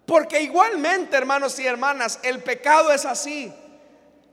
Porque 0.04 0.42
igualmente, 0.42 1.16
hermanos 1.16 1.58
y 1.60 1.66
hermanas, 1.66 2.18
el 2.24 2.42
pecado 2.42 2.92
es 2.92 3.04
así. 3.04 3.54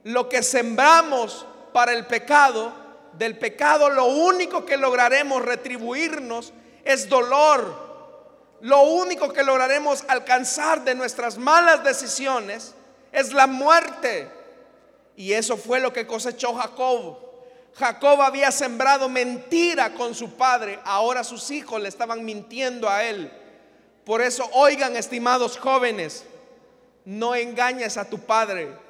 Lo 0.08 0.30
que 0.30 0.42
sembramos 0.42 1.46
para 1.74 1.92
el 1.92 2.06
pecado, 2.06 2.72
del 3.12 3.38
pecado, 3.38 3.90
lo 3.90 4.06
único 4.06 4.66
que 4.66 4.78
lograremos 4.78 5.42
retribuirnos 5.44 6.54
es 6.86 7.10
dolor. 7.10 8.56
Lo 8.62 8.84
único 8.84 9.34
que 9.34 9.44
lograremos 9.44 10.06
alcanzar 10.08 10.86
de 10.86 10.96
nuestras 10.96 11.38
malas 11.38 11.84
decisiones 11.84 12.74
es 13.12 13.34
la 13.34 13.48
muerte. 13.48 14.32
Y 15.18 15.34
eso 15.34 15.58
fue 15.58 15.82
lo 15.82 15.92
que 15.92 16.08
cosechó 16.08 16.54
Jacob. 16.54 17.18
Jacob 17.74 18.22
había 18.22 18.50
sembrado 18.54 19.10
mentira 19.10 19.94
con 19.94 20.16
su 20.16 20.38
padre, 20.38 20.80
ahora 20.86 21.26
sus 21.26 21.52
hijos 21.52 21.82
le 21.82 21.90
estaban 21.90 22.24
mintiendo 22.24 22.88
a 22.88 23.04
él. 23.04 23.30
Por 24.06 24.22
eso, 24.22 24.50
oigan, 24.54 24.96
estimados 24.96 25.58
jóvenes, 25.58 26.24
no 27.04 27.36
engañes 27.36 27.98
a 27.98 28.10
tu 28.10 28.20
padre, 28.20 28.87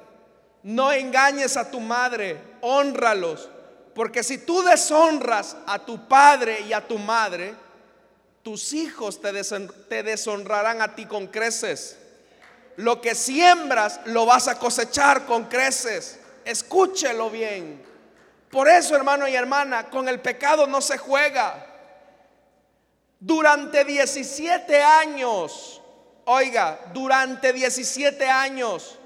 no 0.62 0.92
engañes 0.92 1.56
a 1.56 1.70
tu 1.70 1.80
madre, 1.80 2.40
honralos, 2.60 3.48
porque 3.94 4.22
si 4.22 4.38
tú 4.38 4.62
deshonras 4.62 5.56
a 5.66 5.78
tu 5.80 6.06
padre 6.06 6.60
y 6.60 6.72
a 6.72 6.86
tu 6.86 6.98
madre, 6.98 7.54
tus 8.42 8.72
hijos 8.72 9.20
te, 9.20 10.02
deshonrarán 10.02 10.80
a 10.80 10.94
ti 10.94 11.06
con 11.06 11.26
creces. 11.26 11.98
Lo 12.76 13.00
que 13.00 13.14
siembras 13.14 14.00
lo 14.04 14.24
vas 14.24 14.46
a 14.46 14.58
cosechar 14.58 15.26
con 15.26 15.46
creces. 15.46 16.20
Escúchelo 16.44 17.28
bien. 17.28 17.84
Por 18.50 18.68
eso, 18.68 18.94
hermano 18.94 19.26
y 19.28 19.34
hermana, 19.34 19.90
con 19.90 20.08
el 20.08 20.20
pecado 20.20 20.66
no 20.66 20.80
se 20.80 20.96
juega. 20.96 21.66
Durante 23.20 23.84
17 23.84 24.80
años, 24.80 25.82
oiga, 26.24 26.78
durante 26.92 27.52
17 27.52 28.28
años, 28.28 28.97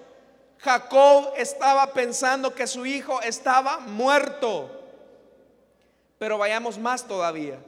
Jacob 0.63 1.33
estaba 1.37 1.93
pensando 1.93 2.55
que 2.55 2.69
su 2.69 2.87
hijo 2.87 3.21
estaba 3.23 3.79
muerto. 3.81 4.71
Pero 6.19 6.39
vayamos 6.39 6.79
más 6.79 7.07
todavía. 7.07 7.59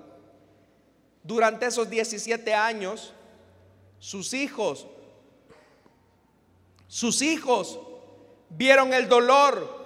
Durante 1.22 1.66
esos 1.66 1.90
17 1.90 2.54
años, 2.54 3.12
sus 3.98 4.32
hijos, 4.32 4.86
sus 6.86 7.20
hijos 7.22 7.80
vieron 8.50 8.94
el 8.94 9.08
dolor, 9.08 9.84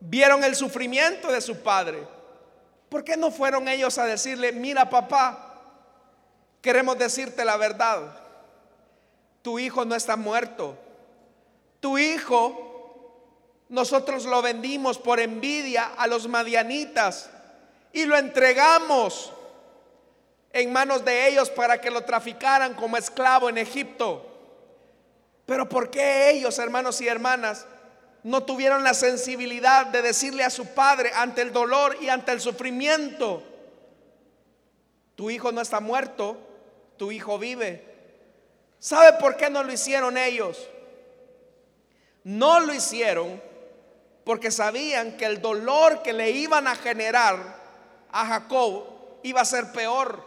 vieron 0.00 0.44
el 0.44 0.54
sufrimiento 0.54 1.32
de 1.32 1.40
su 1.40 1.62
padre. 1.62 2.06
¿Por 2.90 3.02
qué 3.02 3.16
no 3.16 3.30
fueron 3.30 3.66
ellos 3.66 3.96
a 3.96 4.04
decirle, 4.04 4.52
mira 4.52 4.90
papá, 4.90 5.62
queremos 6.60 6.98
decirte 6.98 7.46
la 7.46 7.56
verdad, 7.56 8.20
tu 9.40 9.58
hijo 9.58 9.86
no 9.86 9.94
está 9.94 10.16
muerto, 10.16 10.76
tu 11.80 11.98
hijo 11.98 12.66
nosotros 13.70 14.24
lo 14.24 14.42
vendimos 14.42 14.98
por 14.98 15.20
envidia 15.20 15.92
a 15.96 16.06
los 16.06 16.28
madianitas 16.28 17.30
y 17.92 18.04
lo 18.04 18.16
entregamos 18.16 19.32
en 20.52 20.72
manos 20.72 21.04
de 21.04 21.28
ellos 21.28 21.50
para 21.50 21.80
que 21.80 21.90
lo 21.90 22.02
traficaran 22.02 22.74
como 22.74 22.96
esclavo 22.96 23.48
en 23.48 23.58
Egipto. 23.58 24.26
Pero 25.46 25.68
¿por 25.68 25.90
qué 25.90 26.30
ellos, 26.30 26.58
hermanos 26.58 27.00
y 27.00 27.08
hermanas, 27.08 27.66
no 28.22 28.42
tuvieron 28.42 28.82
la 28.82 28.92
sensibilidad 28.92 29.86
de 29.86 30.02
decirle 30.02 30.44
a 30.44 30.50
su 30.50 30.66
padre 30.74 31.12
ante 31.14 31.40
el 31.42 31.52
dolor 31.52 31.96
y 32.00 32.08
ante 32.08 32.32
el 32.32 32.40
sufrimiento, 32.40 33.42
tu 35.14 35.30
hijo 35.30 35.52
no 35.52 35.60
está 35.60 35.80
muerto, 35.80 36.36
tu 36.96 37.12
hijo 37.12 37.38
vive? 37.38 37.84
¿Sabe 38.80 39.18
por 39.18 39.36
qué 39.36 39.48
no 39.48 39.62
lo 39.62 39.72
hicieron 39.72 40.18
ellos? 40.18 40.68
No 42.24 42.60
lo 42.60 42.74
hicieron 42.74 43.40
porque 44.24 44.50
sabían 44.50 45.16
que 45.16 45.26
el 45.26 45.40
dolor 45.40 46.02
que 46.02 46.12
le 46.12 46.30
iban 46.30 46.66
a 46.66 46.76
generar 46.76 47.38
a 48.12 48.26
Jacob 48.26 48.84
iba 49.22 49.40
a 49.40 49.44
ser 49.44 49.72
peor. 49.72 50.24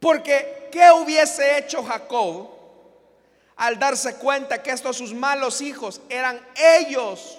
Porque 0.00 0.68
¿qué 0.72 0.90
hubiese 0.90 1.58
hecho 1.58 1.84
Jacob 1.84 2.50
al 3.56 3.78
darse 3.78 4.16
cuenta 4.16 4.62
que 4.62 4.70
estos 4.70 4.96
sus 4.96 5.14
malos 5.14 5.60
hijos 5.60 6.00
eran 6.08 6.40
ellos 6.80 7.38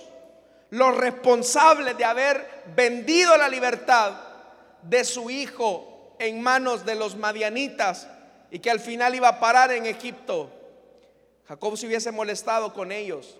los 0.69 0.95
responsables 0.95 1.97
de 1.97 2.05
haber 2.05 2.63
vendido 2.75 3.35
la 3.37 3.47
libertad 3.47 4.13
de 4.81 5.03
su 5.03 5.29
hijo 5.29 6.15
en 6.19 6.41
manos 6.41 6.85
de 6.85 6.95
los 6.95 7.15
madianitas 7.15 8.07
y 8.49 8.59
que 8.59 8.71
al 8.71 8.79
final 8.79 9.13
iba 9.15 9.27
a 9.27 9.39
parar 9.39 9.71
en 9.71 9.85
Egipto? 9.85 10.49
Jacob 11.47 11.77
se 11.77 11.87
hubiese 11.87 12.11
molestado 12.11 12.73
con 12.73 12.91
ellos. 12.91 13.37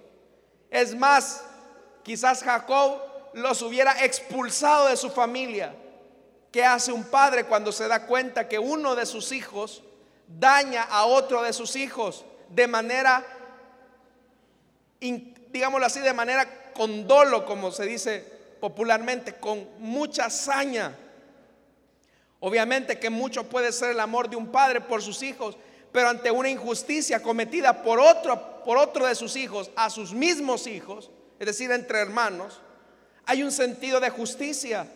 Es 0.69 0.95
más, 0.95 1.43
quizás 2.03 2.43
Jacob 2.43 2.99
los 3.33 3.61
hubiera 3.61 4.03
expulsado 4.03 4.87
de 4.87 4.97
su 4.97 5.09
familia. 5.09 5.75
¿Qué 6.51 6.63
hace 6.63 6.91
un 6.91 7.03
padre 7.05 7.45
cuando 7.45 7.71
se 7.71 7.87
da 7.87 8.05
cuenta 8.05 8.47
que 8.47 8.59
uno 8.59 8.95
de 8.95 9.05
sus 9.05 9.31
hijos 9.31 9.81
daña 10.27 10.83
a 10.83 11.05
otro 11.05 11.41
de 11.41 11.53
sus 11.53 11.75
hijos 11.75 12.25
de 12.49 12.67
manera, 12.67 13.25
digámoslo 14.99 15.85
así, 15.85 15.99
de 15.99 16.13
manera 16.13 16.71
con 16.73 17.07
dolo, 17.07 17.45
como 17.45 17.71
se 17.71 17.85
dice 17.85 18.19
popularmente, 18.59 19.35
con 19.35 19.67
mucha 19.79 20.29
saña? 20.29 20.95
Obviamente 22.39 22.99
que 22.99 23.09
mucho 23.09 23.45
puede 23.45 23.71
ser 23.71 23.91
el 23.91 23.99
amor 23.99 24.29
de 24.29 24.35
un 24.35 24.51
padre 24.51 24.81
por 24.81 25.01
sus 25.01 25.23
hijos, 25.23 25.57
pero 25.93 26.09
ante 26.09 26.31
una 26.31 26.49
injusticia 26.49 27.21
cometida 27.21 27.83
por 27.83 27.99
otro, 27.99 28.63
por 28.65 28.77
otro 28.77 29.05
de 29.05 29.13
sus 29.13 29.35
hijos, 29.35 29.69
a 29.75 29.91
sus 29.91 30.11
mismos 30.11 30.65
hijos, 30.65 31.11
es 31.39 31.45
decir, 31.45 31.71
entre 31.71 31.99
hermanos, 31.99 32.59
hay 33.25 33.43
un 33.43 33.51
sentido 33.51 33.99
de 33.99 34.09
justicia. 34.09 34.87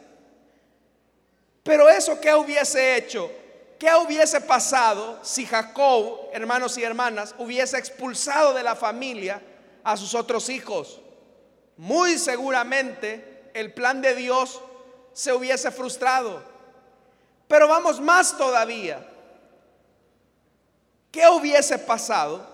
Pero 1.62 1.88
eso 1.88 2.20
que 2.20 2.34
hubiese 2.34 2.98
hecho, 2.98 3.32
¿qué 3.78 3.94
hubiese 3.94 4.42
pasado 4.42 5.20
si 5.22 5.46
Jacob, 5.46 6.30
hermanos 6.34 6.76
y 6.80 6.84
hermanas, 6.84 7.36
hubiese 7.38 7.78
expulsado 7.78 8.54
de 8.54 8.64
la 8.64 8.76
familia 8.76 9.40
a 9.84 9.96
sus 9.98 10.16
otros 10.16 10.50
hijos? 10.50 11.00
Muy 11.78 12.18
seguramente 12.18 13.52
el 13.54 13.72
plan 13.72 14.02
de 14.02 14.16
Dios 14.16 14.62
se 15.14 15.32
hubiese 15.32 15.70
frustrado. 15.70 16.42
Pero 17.48 17.68
vamos 17.68 18.02
más 18.02 18.36
todavía. 18.36 19.06
¿Qué 21.12 21.28
hubiese 21.30 21.80
pasado 21.80 22.46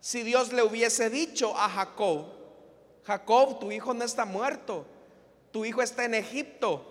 si 0.00 0.22
Dios 0.22 0.52
le 0.52 0.62
hubiese 0.62 1.10
dicho 1.10 1.56
a 1.58 1.68
Jacob, 1.68 2.26
Jacob, 3.04 3.58
tu 3.58 3.72
hijo 3.72 3.94
no 3.94 4.04
está 4.04 4.24
muerto, 4.24 4.86
tu 5.50 5.64
hijo 5.64 5.82
está 5.82 6.04
en 6.04 6.14
Egipto, 6.14 6.84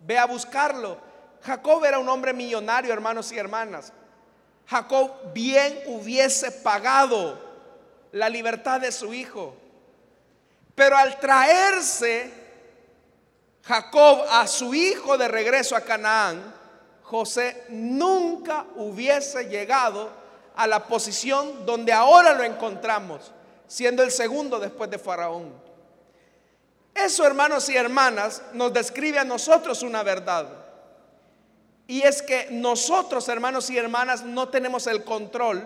ve 0.00 0.18
a 0.18 0.26
buscarlo? 0.26 0.98
Jacob 1.42 1.84
era 1.84 1.98
un 1.98 2.08
hombre 2.08 2.32
millonario, 2.32 2.92
hermanos 2.92 3.30
y 3.32 3.38
hermanas. 3.38 3.92
Jacob 4.66 5.10
bien 5.34 5.82
hubiese 5.86 6.50
pagado 6.50 7.38
la 8.12 8.28
libertad 8.28 8.80
de 8.80 8.92
su 8.92 9.12
hijo. 9.12 9.54
Pero 10.74 10.96
al 10.96 11.20
traerse 11.20 12.32
Jacob 13.62 14.24
a 14.30 14.46
su 14.46 14.74
hijo 14.74 15.16
de 15.16 15.28
regreso 15.28 15.76
a 15.76 15.80
Canaán, 15.80 16.54
José 17.14 17.62
nunca 17.68 18.66
hubiese 18.74 19.44
llegado 19.44 20.10
a 20.56 20.66
la 20.66 20.88
posición 20.88 21.64
donde 21.64 21.92
ahora 21.92 22.32
lo 22.34 22.42
encontramos, 22.42 23.30
siendo 23.68 24.02
el 24.02 24.10
segundo 24.10 24.58
después 24.58 24.90
de 24.90 24.98
Faraón. 24.98 25.52
Eso, 26.92 27.24
hermanos 27.24 27.68
y 27.68 27.76
hermanas, 27.76 28.42
nos 28.52 28.72
describe 28.72 29.20
a 29.20 29.24
nosotros 29.24 29.84
una 29.84 30.02
verdad. 30.02 30.48
Y 31.86 32.02
es 32.02 32.20
que 32.20 32.48
nosotros, 32.50 33.28
hermanos 33.28 33.70
y 33.70 33.78
hermanas, 33.78 34.24
no 34.24 34.48
tenemos 34.48 34.88
el 34.88 35.04
control 35.04 35.62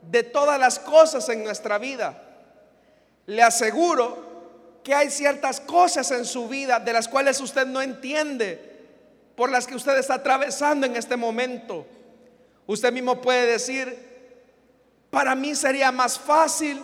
de 0.00 0.22
todas 0.22 0.60
las 0.60 0.78
cosas 0.78 1.28
en 1.28 1.42
nuestra 1.42 1.78
vida. 1.78 2.22
Le 3.26 3.42
aseguro 3.42 4.16
que 4.84 4.94
hay 4.94 5.10
ciertas 5.10 5.58
cosas 5.58 6.12
en 6.12 6.24
su 6.24 6.46
vida 6.46 6.78
de 6.78 6.92
las 6.92 7.08
cuales 7.08 7.40
usted 7.40 7.66
no 7.66 7.82
entiende 7.82 8.73
por 9.36 9.50
las 9.50 9.66
que 9.66 9.74
usted 9.74 9.98
está 9.98 10.14
atravesando 10.14 10.86
en 10.86 10.96
este 10.96 11.16
momento. 11.16 11.86
Usted 12.66 12.92
mismo 12.92 13.20
puede 13.20 13.46
decir, 13.46 14.14
para 15.10 15.34
mí 15.34 15.54
sería 15.54 15.92
más 15.92 16.18
fácil 16.18 16.80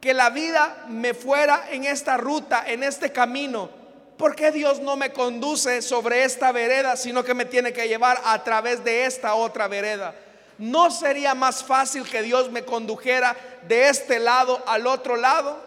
que 0.00 0.14
la 0.14 0.30
vida 0.30 0.86
me 0.88 1.14
fuera 1.14 1.68
en 1.70 1.84
esta 1.84 2.16
ruta, 2.16 2.64
en 2.66 2.82
este 2.82 3.12
camino. 3.12 3.70
¿Por 4.16 4.34
qué 4.34 4.50
Dios 4.50 4.80
no 4.80 4.96
me 4.96 5.12
conduce 5.12 5.82
sobre 5.82 6.24
esta 6.24 6.52
vereda, 6.52 6.96
sino 6.96 7.22
que 7.22 7.34
me 7.34 7.44
tiene 7.44 7.72
que 7.72 7.88
llevar 7.88 8.20
a 8.24 8.42
través 8.44 8.82
de 8.82 9.04
esta 9.04 9.34
otra 9.34 9.68
vereda? 9.68 10.14
¿No 10.58 10.90
sería 10.90 11.34
más 11.34 11.62
fácil 11.62 12.08
que 12.08 12.22
Dios 12.22 12.50
me 12.50 12.64
condujera 12.64 13.36
de 13.68 13.88
este 13.88 14.18
lado 14.18 14.62
al 14.66 14.86
otro 14.86 15.16
lado? 15.16 15.62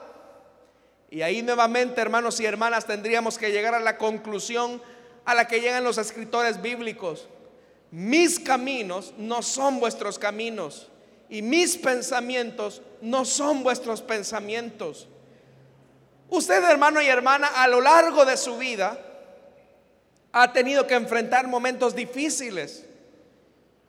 Y 1.12 1.22
ahí 1.22 1.42
nuevamente, 1.42 2.02
hermanos 2.02 2.40
y 2.40 2.46
hermanas, 2.46 2.86
tendríamos 2.86 3.38
que 3.38 3.52
llegar 3.52 3.76
a 3.76 3.80
la 3.80 3.98
conclusión 3.98 4.82
a 5.30 5.36
la 5.36 5.48
que 5.48 5.62
llegan 5.62 5.84
los 5.84 6.00
escritores 6.00 6.60
bíblicos. 6.60 7.28
Mis 7.92 8.40
caminos 8.40 9.14
no 9.16 9.44
son 9.44 9.80
vuestros 9.80 10.18
caminos 10.18 10.88
y 11.30 11.44
mis 11.44 11.78
pensamientos 11.78 12.82
no 13.00 13.26
son 13.26 13.62
vuestros 13.62 14.02
pensamientos. 14.02 15.08
Usted, 16.32 16.64
hermano 16.64 17.00
y 17.00 17.06
hermana, 17.06 17.46
a 17.46 17.68
lo 17.68 17.80
largo 17.80 18.26
de 18.26 18.38
su 18.38 18.58
vida 18.58 19.00
ha 20.32 20.52
tenido 20.52 20.88
que 20.88 20.96
enfrentar 20.96 21.48
momentos 21.48 21.94
difíciles 21.94 22.86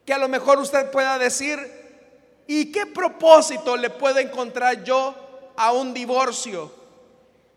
que 0.05 0.13
a 0.13 0.19
lo 0.19 0.29
mejor 0.29 0.59
usted 0.59 0.91
pueda 0.91 1.17
decir, 1.17 1.57
¿y 2.45 2.71
qué 2.71 2.85
propósito 2.85 3.77
le 3.77 3.89
puedo 3.89 4.19
encontrar 4.19 4.83
yo 4.83 5.15
a 5.57 5.71
un 5.71 5.91
divorcio? 5.91 6.71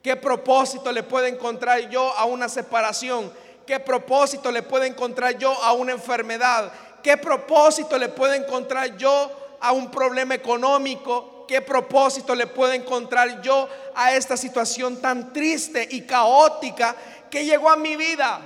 ¿Qué 0.03 0.17
propósito 0.17 0.91
le 0.91 1.03
puedo 1.03 1.27
encontrar 1.27 1.91
yo 1.91 2.15
a 2.17 2.25
una 2.25 2.49
separación? 2.49 3.44
¿Qué 3.67 3.81
propósito 3.81 4.51
le 4.51 4.63
puedo 4.63 4.85
encontrar 4.85 5.39
yo 5.39 5.51
a 5.63 5.73
una 5.73 5.93
enfermedad? 5.93 6.73
¿Qué 7.03 7.17
propósito 7.17 7.99
le 7.99 8.09
puedo 8.09 8.33
encontrar 8.33 8.97
yo 8.97 9.57
a 9.61 9.73
un 9.73 9.91
problema 9.91 10.35
económico? 10.35 11.45
¿Qué 11.47 11.61
propósito 11.61 12.35
le 12.35 12.47
puedo 12.47 12.73
encontrar 12.73 13.43
yo 13.43 13.69
a 13.95 14.15
esta 14.15 14.37
situación 14.37 15.01
tan 15.01 15.33
triste 15.33 15.87
y 15.91 16.03
caótica 16.03 16.97
que 17.31 17.45
llegó 17.45 17.71
a 17.71 17.77
mi 17.77 17.97
vida? 17.97 18.41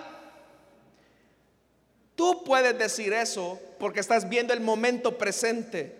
Tú 2.15 2.43
puedes 2.43 2.77
decir 2.77 3.13
eso 3.13 3.61
porque 3.79 4.01
estás 4.01 4.29
viendo 4.29 4.53
el 4.53 4.61
momento 4.61 5.17
presente. 5.17 5.97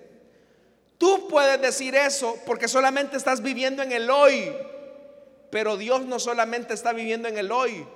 Tú 0.99 1.29
puedes 1.29 1.61
decir 1.61 1.95
eso 1.95 2.37
porque 2.45 2.67
solamente 2.67 3.17
estás 3.17 3.41
viviendo 3.41 3.85
en 3.85 3.93
el 3.93 4.11
hoy. 4.11 4.53
Pero 5.51 5.77
Dios 5.77 6.05
no 6.05 6.19
solamente 6.19 6.75
está 6.75 6.93
viviendo 6.93 7.29
en 7.29 7.39
el 7.39 7.53
hoy. 7.53 7.87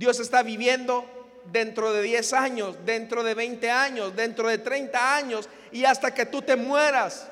Dios 0.00 0.18
está 0.18 0.42
viviendo 0.42 1.04
dentro 1.52 1.92
de 1.92 2.00
10 2.00 2.32
años, 2.32 2.74
dentro 2.86 3.22
de 3.22 3.34
20 3.34 3.70
años, 3.70 4.16
dentro 4.16 4.48
de 4.48 4.56
30 4.56 5.14
años 5.14 5.46
y 5.72 5.84
hasta 5.84 6.14
que 6.14 6.24
tú 6.24 6.40
te 6.40 6.56
mueras. 6.56 7.28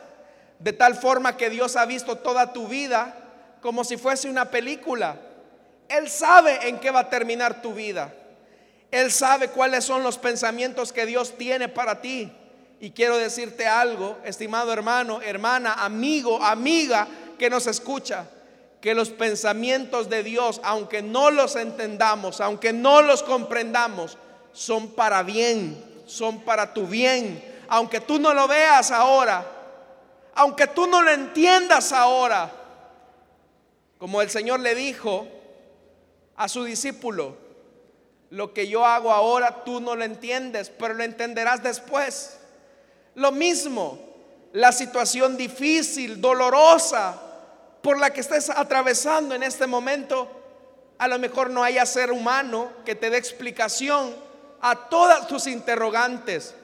De 0.59 0.75
tal 0.75 0.95
forma 0.95 1.39
que 1.39 1.49
Dios 1.49 1.77
ha 1.77 1.87
visto 1.87 2.17
toda 2.17 2.53
tu 2.53 2.69
vida 2.69 3.17
como 3.63 3.85
si 3.85 3.97
fuese 3.97 4.29
una 4.29 4.51
película. 4.51 5.19
Él 5.89 6.11
sabe 6.11 6.69
en 6.69 6.79
qué 6.79 6.91
va 6.91 7.01
a 7.01 7.09
terminar 7.09 7.63
tu 7.63 7.73
vida. 7.73 8.13
Él 8.91 9.11
sabe 9.13 9.49
cuáles 9.49 9.85
son 9.85 10.03
los 10.03 10.19
pensamientos 10.19 10.93
que 10.93 11.07
Dios 11.07 11.39
tiene 11.39 11.69
para 11.69 12.03
ti. 12.03 12.31
Y 12.81 12.91
quiero 12.91 13.17
decirte 13.17 13.67
algo, 13.67 14.19
estimado 14.27 14.75
hermano, 14.75 15.23
hermana, 15.23 15.73
amigo, 15.73 16.45
amiga 16.45 17.09
que 17.39 17.49
nos 17.49 17.67
escucha 17.67 18.29
que 18.81 18.95
los 18.95 19.11
pensamientos 19.11 20.09
de 20.09 20.23
Dios, 20.23 20.61
aunque 20.63 21.03
no 21.03 21.31
los 21.31 21.57
entendamos, 21.57 22.41
aunque 22.41 22.73
no 22.73 23.03
los 23.03 23.23
comprendamos, 23.23 24.17
son 24.53 24.89
para 24.93 25.23
bien, 25.23 25.85
son 26.07 26.41
para 26.41 26.73
tu 26.73 26.87
bien. 26.87 27.45
Aunque 27.69 28.01
tú 28.01 28.19
no 28.19 28.33
lo 28.33 28.47
veas 28.47 28.91
ahora, 28.91 29.45
aunque 30.35 30.69
tú 30.69 30.87
no 30.87 31.03
lo 31.03 31.11
entiendas 31.11 31.93
ahora, 31.93 32.51
como 33.99 34.23
el 34.23 34.31
Señor 34.31 34.61
le 34.61 34.75
dijo 34.75 35.27
a 36.37 36.49
su 36.49 36.63
discípulo, 36.63 37.37
lo 38.31 38.55
que 38.55 38.69
yo 38.69 38.87
hago 38.87 39.11
ahora 39.11 39.65
tú 39.65 39.81
no 39.81 39.97
lo 39.97 40.05
entiendes, 40.05 40.71
pero 40.71 40.95
lo 40.95 41.03
entenderás 41.03 41.63
después. 41.63 42.39
Lo 43.17 43.33
mismo, 43.33 43.99
la 44.53 44.71
situación 44.71 45.37
difícil, 45.37 46.21
dolorosa 46.21 47.28
por 47.89 47.99
la 47.99 48.13
que 48.13 48.21
estés 48.21 48.51
atravesando 48.51 49.35
en 49.35 49.43
este 49.43 49.67
momento, 49.67 50.31
a 50.99 51.09
lo 51.09 51.19
mejor 51.19 51.49
no 51.49 51.65
haya 51.65 51.87
ser 51.87 52.13
humano 52.13 52.71
que 52.85 52.95
te 52.95 53.09
dé 53.09 53.17
explicación 53.17 54.15
a 54.61 54.91
todas 54.91 55.27
tus 55.27 55.47
interrogantes. 55.47 56.55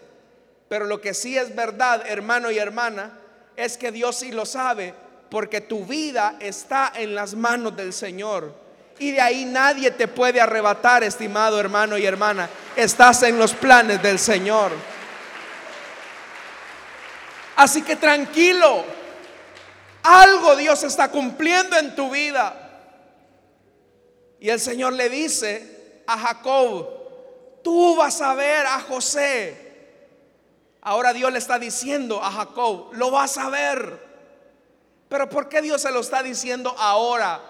Pero 0.69 0.85
lo 0.85 1.01
que 1.01 1.15
sí 1.15 1.39
es 1.39 1.57
verdad, 1.57 2.05
hermano 2.07 2.51
y 2.51 2.59
hermana, 2.59 3.19
es 3.57 3.79
que 3.79 3.91
Dios 3.91 4.17
sí 4.17 4.33
lo 4.33 4.45
sabe, 4.45 4.93
porque 5.31 5.63
tu 5.63 5.87
vida 5.87 6.37
está 6.41 6.93
en 6.95 7.15
las 7.15 7.35
manos 7.35 7.75
del 7.75 7.95
Señor. 7.95 8.55
Y 8.99 9.13
de 9.13 9.23
ahí 9.23 9.47
nadie 9.47 9.93
te 9.93 10.09
puede 10.09 10.43
arrebatar, 10.43 11.03
estimado 11.05 11.59
hermano 11.59 11.97
y 11.97 12.05
hermana. 12.05 12.51
Estás 12.77 13.23
en 13.23 13.39
los 13.39 13.55
planes 13.55 14.03
del 14.03 14.19
Señor. 14.19 14.73
Así 17.57 17.81
que 17.81 17.97
tranquilo, 17.97 18.85
algo 20.05 20.55
Dios 20.55 20.83
está 20.85 21.11
cumpliendo 21.11 21.77
en 21.77 21.97
tu 21.97 22.11
vida. 22.11 22.55
Y 24.39 24.51
el 24.51 24.61
Señor 24.61 24.93
le 24.93 25.09
dice 25.09 26.03
a 26.07 26.19
Jacob, 26.19 26.87
tú 27.63 27.97
vas 27.97 28.21
a 28.21 28.35
ver 28.35 28.67
a 28.67 28.81
José. 28.81 29.57
Ahora 30.83 31.15
Dios 31.15 31.33
le 31.33 31.39
está 31.39 31.59
diciendo 31.59 32.23
a 32.23 32.31
Jacob, 32.31 32.91
lo 32.93 33.11
vas 33.11 33.39
a 33.39 33.49
ver. 33.49 33.99
Pero 35.09 35.31
¿por 35.31 35.49
qué 35.49 35.63
Dios 35.63 35.81
se 35.81 35.91
lo 35.91 36.01
está 36.01 36.23
diciendo 36.23 36.75
ahora? 36.79 37.41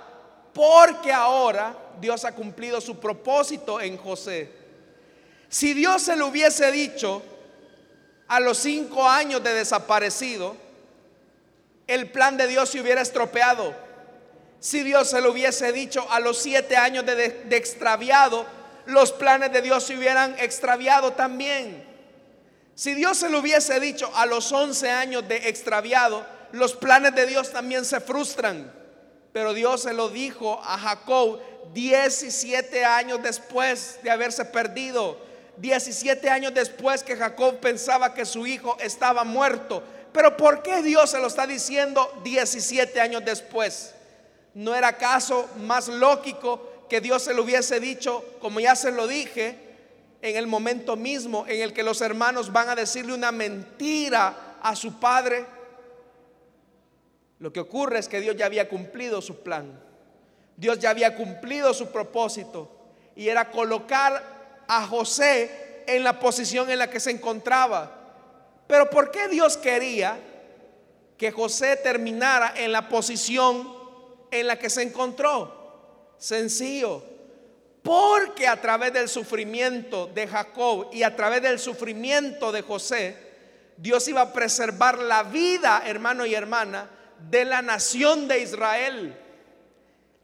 Porque 0.53 1.13
ahora 1.13 1.77
Dios 2.01 2.25
ha 2.25 2.33
cumplido 2.33 2.81
su 2.81 3.01
propósito 3.01 3.81
en 3.81 3.99
José. 3.99 4.53
Si 5.49 5.75
Dios 5.75 6.03
se 6.03 6.15
lo 6.15 6.29
hubiese 6.29 6.71
dicho 6.71 7.21
a 8.29 8.39
los 8.39 8.59
cinco 8.59 9.09
años 9.09 9.43
de 9.43 9.55
desaparecido, 9.55 10.64
el 11.87 12.11
plan 12.11 12.37
de 12.37 12.47
Dios 12.47 12.71
se 12.71 12.81
hubiera 12.81 13.01
estropeado. 13.01 13.75
Si 14.61 14.83
Dios 14.83 15.11
se 15.11 15.21
lo 15.21 15.33
hubiese 15.33 15.73
dicho 15.73 16.07
a 16.11 16.21
los 16.21 16.39
siete 16.39 16.77
años 16.77 17.05
de, 17.05 17.45
extraviado, 17.51 18.47
los 18.87 19.13
planes 19.13 19.53
de 19.53 19.61
Dios 19.61 19.85
se 19.85 19.97
hubieran 19.97 20.35
extraviado 20.39 21.13
también. 21.13 21.85
Si 22.75 22.95
Dios 22.95 23.19
se 23.19 23.29
lo 23.29 23.41
hubiese 23.41 23.79
dicho 23.79 24.11
a 24.15 24.27
los 24.27 24.51
once 24.53 24.91
años 24.91 25.29
de 25.29 25.49
extraviado, 25.49 26.25
los 26.53 26.75
planes 26.75 27.15
de 27.15 27.27
Dios 27.27 27.53
también 27.53 27.85
se 27.85 28.01
frustran. 28.01 28.73
Pero 29.33 29.53
Dios 29.53 29.83
se 29.83 29.93
lo 29.93 30.09
dijo 30.09 30.61
a 30.65 30.79
Jacob 30.79 31.41
17 31.75 32.85
años 32.85 33.23
después 33.23 33.99
de 34.03 34.11
haberse 34.11 34.45
perdido. 34.45 35.19
17 35.59 36.31
años 36.31 36.55
después 36.55 37.03
que 37.03 37.17
Jacob 37.17 37.59
pensaba 37.61 38.15
que 38.15 38.25
su 38.25 38.47
hijo 38.47 38.77
estaba 38.81 39.25
muerto. 39.25 39.83
Pero 40.15 40.37
¿por 40.37 40.63
qué 40.63 40.81
Dios 40.81 41.11
se 41.11 41.19
lo 41.19 41.27
está 41.27 41.45
diciendo 41.45 42.09
17 42.23 43.01
años 43.01 43.25
después? 43.25 43.97
¿No 44.55 44.73
era 44.73 44.87
acaso 44.87 45.49
más 45.57 45.89
lógico 45.89 46.87
que 46.89 47.01
Dios 47.01 47.25
se 47.25 47.35
lo 47.35 47.43
hubiese 47.43 47.81
dicho, 47.81 48.25
como 48.41 48.61
ya 48.61 48.77
se 48.77 48.93
lo 48.93 49.09
dije, 49.09 49.59
en 50.23 50.37
el 50.37 50.47
momento 50.47 50.95
mismo 50.95 51.45
en 51.49 51.63
el 51.63 51.73
que 51.73 51.83
los 51.83 52.01
hermanos 52.01 52.53
van 52.53 52.69
a 52.69 52.77
decirle 52.77 53.13
una 53.13 53.33
mentira 53.33 54.59
a 54.63 54.77
su 54.77 55.01
padre? 55.01 55.47
Lo 57.41 57.53
que 57.53 57.59
ocurre 57.59 57.99
es 57.99 58.07
que 58.07 58.21
Dios 58.21 58.37
ya 58.37 58.47
había 58.47 58.69
cumplido 58.69 59.21
su 59.21 59.43
plan. 59.43 59.81
Dios 60.57 60.79
ya 60.79 60.91
había 60.91 61.17
cumplido 61.17 61.75
su 61.75 61.91
propósito 61.91 62.71
y 63.17 63.31
era 63.31 63.51
colocar 63.51 64.63
a 64.69 64.87
José 64.87 65.83
en 65.89 66.05
la 66.05 66.21
posición 66.21 66.71
en 66.71 66.79
la 66.79 66.89
que 66.89 67.01
se 67.01 67.11
encontraba. 67.11 68.04
Pero 68.67 68.89
¿por 68.91 69.11
qué 69.11 69.29
Dios 69.29 69.57
quería 69.57 70.19
que 71.17 71.31
José 71.31 71.77
terminara 71.77 72.55
en 72.57 72.73
la 72.73 72.89
posición 72.89 73.73
en 74.31 74.47
la 74.47 74.59
que 74.59 74.71
se 74.71 74.83
encontró? 74.83 76.15
Sencillo. 76.19 77.03
Porque 77.83 78.49
a 78.49 78.61
través 78.61 78.93
del 78.95 79.09
sufrimiento 79.09 80.07
de 80.07 80.27
Jacob 80.27 80.89
y 80.93 81.03
a 81.03 81.15
través 81.15 81.43
del 81.43 81.59
sufrimiento 81.59 82.51
de 82.51 82.63
José, 82.63 83.17
Dios 83.77 84.09
iba 84.09 84.23
a 84.23 84.33
preservar 84.33 84.99
la 84.99 85.23
vida, 85.25 85.83
hermano 85.85 86.25
y 86.25 86.35
hermana, 86.35 86.89
de 87.29 87.45
la 87.45 87.61
nación 87.61 88.27
de 88.27 88.41
Israel. 88.41 89.17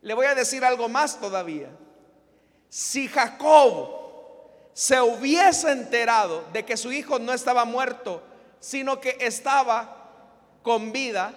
Le 0.00 0.14
voy 0.14 0.26
a 0.26 0.34
decir 0.34 0.64
algo 0.64 0.88
más 0.88 1.20
todavía. 1.20 1.68
Si 2.70 3.08
Jacob 3.08 4.00
se 4.72 5.00
hubiese 5.00 5.70
enterado 5.70 6.44
de 6.52 6.64
que 6.64 6.76
su 6.76 6.90
hijo 6.92 7.18
no 7.18 7.34
estaba 7.34 7.66
muerto, 7.66 8.22
sino 8.60 9.00
que 9.00 9.16
estaba 9.20 9.96
con 10.62 10.92
vida, 10.92 11.34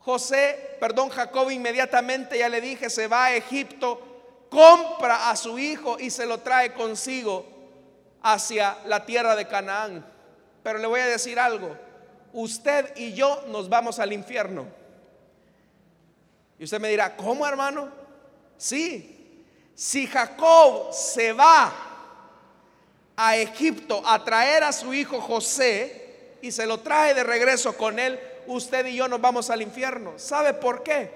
José, 0.00 0.76
perdón, 0.80 1.08
Jacob 1.08 1.50
inmediatamente, 1.50 2.38
ya 2.38 2.48
le 2.48 2.60
dije, 2.60 2.90
se 2.90 3.06
va 3.06 3.26
a 3.26 3.36
Egipto, 3.36 4.46
compra 4.50 5.30
a 5.30 5.36
su 5.36 5.58
hijo 5.58 5.98
y 5.98 6.10
se 6.10 6.26
lo 6.26 6.40
trae 6.40 6.74
consigo 6.74 7.46
hacia 8.22 8.76
la 8.86 9.06
tierra 9.06 9.34
de 9.36 9.48
Canaán. 9.48 10.04
Pero 10.62 10.78
le 10.78 10.86
voy 10.86 11.00
a 11.00 11.06
decir 11.06 11.38
algo, 11.38 11.76
usted 12.32 12.94
y 12.96 13.14
yo 13.14 13.44
nos 13.48 13.68
vamos 13.68 13.98
al 13.98 14.12
infierno. 14.12 14.66
Y 16.58 16.64
usted 16.64 16.80
me 16.80 16.88
dirá, 16.88 17.16
¿cómo 17.16 17.46
hermano? 17.46 17.90
Sí, 18.58 19.44
si 19.74 20.06
Jacob 20.06 20.92
se 20.92 21.32
va 21.32 21.72
a 23.16 23.36
Egipto 23.36 24.02
a 24.04 24.22
traer 24.22 24.64
a 24.64 24.72
su 24.72 24.92
hijo 24.92 25.20
José, 25.20 26.03
y 26.44 26.52
se 26.52 26.66
lo 26.66 26.80
trae 26.80 27.14
de 27.14 27.24
regreso 27.24 27.74
con 27.74 27.98
él, 27.98 28.20
usted 28.46 28.84
y 28.84 28.96
yo 28.96 29.08
nos 29.08 29.18
vamos 29.18 29.48
al 29.48 29.62
infierno. 29.62 30.18
¿Sabe 30.18 30.52
por 30.52 30.82
qué? 30.82 31.10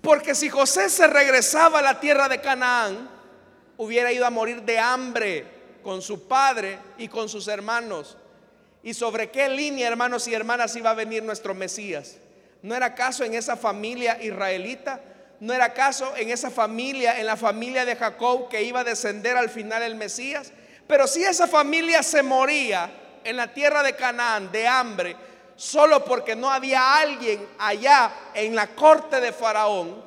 Porque 0.00 0.34
si 0.34 0.48
José 0.48 0.88
se 0.88 1.06
regresaba 1.06 1.80
a 1.80 1.82
la 1.82 2.00
tierra 2.00 2.26
de 2.26 2.40
Canaán, 2.40 3.10
hubiera 3.76 4.10
ido 4.10 4.24
a 4.24 4.30
morir 4.30 4.62
de 4.62 4.78
hambre 4.78 5.44
con 5.82 6.00
su 6.00 6.26
padre 6.26 6.78
y 6.96 7.08
con 7.08 7.28
sus 7.28 7.48
hermanos. 7.48 8.16
¿Y 8.82 8.94
sobre 8.94 9.30
qué 9.30 9.46
línea, 9.50 9.88
hermanos 9.88 10.26
y 10.26 10.32
hermanas, 10.32 10.74
iba 10.74 10.88
a 10.88 10.94
venir 10.94 11.22
nuestro 11.22 11.54
Mesías? 11.54 12.16
¿No 12.62 12.74
era 12.74 12.86
acaso 12.86 13.24
en 13.24 13.34
esa 13.34 13.58
familia 13.58 14.16
israelita? 14.22 15.02
¿No 15.38 15.52
era 15.52 15.66
acaso 15.66 16.16
en 16.16 16.30
esa 16.30 16.50
familia, 16.50 17.20
en 17.20 17.26
la 17.26 17.36
familia 17.36 17.84
de 17.84 17.94
Jacob, 17.94 18.48
que 18.48 18.62
iba 18.62 18.80
a 18.80 18.84
descender 18.84 19.36
al 19.36 19.50
final 19.50 19.82
el 19.82 19.96
Mesías? 19.96 20.52
Pero 20.86 21.06
si 21.06 21.24
esa 21.24 21.46
familia 21.46 22.02
se 22.02 22.22
moría, 22.22 22.90
en 23.24 23.36
la 23.36 23.52
tierra 23.52 23.82
de 23.82 23.96
Canaán 23.96 24.50
de 24.52 24.66
hambre, 24.66 25.16
solo 25.56 26.04
porque 26.04 26.36
no 26.36 26.50
había 26.50 26.96
alguien 26.98 27.46
allá 27.58 28.12
en 28.34 28.54
la 28.54 28.68
corte 28.68 29.20
de 29.20 29.32
Faraón, 29.32 30.02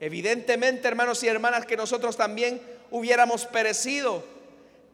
evidentemente, 0.00 0.88
hermanos 0.88 1.22
y 1.22 1.28
hermanas, 1.28 1.66
que 1.66 1.76
nosotros 1.76 2.16
también 2.16 2.60
hubiéramos 2.90 3.44
perecido. 3.44 4.24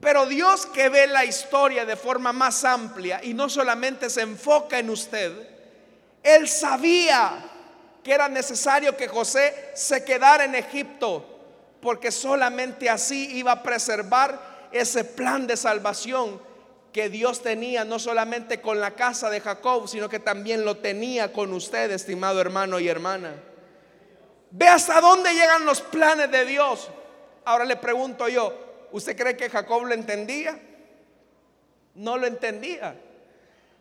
Pero 0.01 0.27
Dios 0.27 0.67
que 0.67 0.89
ve 0.89 1.07
la 1.07 1.25
historia 1.25 1.85
de 1.85 1.97
forma 1.97 2.33
más 2.33 2.65
amplia 2.65 3.21
y 3.23 3.35
no 3.35 3.49
solamente 3.49 4.11
se 4.11 4.23
enfoca 4.23 4.79
en 4.79 4.91
usted, 4.91 5.33
Él 6.23 6.49
sabía 6.49 7.51
que 8.03 8.13
era 8.13 8.29
necesario 8.29 8.97
que 8.97 9.09
José 9.09 9.71
se 9.75 10.05
quedara 10.05 10.45
en 10.45 10.55
Egipto, 10.55 11.25
porque 11.81 12.11
solamente 12.11 12.91
así 12.91 13.37
iba 13.37 13.53
a 13.53 13.63
preservar 13.63 14.69
ese 14.73 15.05
plan 15.05 15.47
de 15.47 15.57
salvación 15.57 16.41
que 16.95 17.09
Dios 17.09 17.43
tenía 17.43 17.85
no 17.85 17.99
solamente 17.99 18.61
con 18.61 18.81
la 18.81 18.93
casa 18.93 19.29
de 19.29 19.41
Jacob, 19.41 19.89
sino 19.89 20.09
que 20.09 20.21
también 20.21 20.65
lo 20.65 20.77
tenía 20.77 21.33
con 21.33 21.53
usted, 21.53 21.91
estimado 21.91 22.41
hermano 22.41 22.79
y 22.79 22.87
hermana. 22.87 23.35
Ve 24.53 24.69
hasta 24.69 25.01
dónde 25.01 25.35
llegan 25.35 25.67
los 25.67 25.81
planes 25.81 26.31
de 26.31 26.45
Dios. 26.45 26.89
Ahora 27.45 27.65
le 27.65 27.75
pregunto 27.75 28.29
yo, 28.29 28.87
¿usted 28.93 29.17
cree 29.17 29.37
que 29.37 29.51
Jacob 29.51 29.87
lo 29.87 29.93
entendía? 29.93 30.57
No 31.97 32.17
lo 32.17 32.29
entendía. 32.29 32.97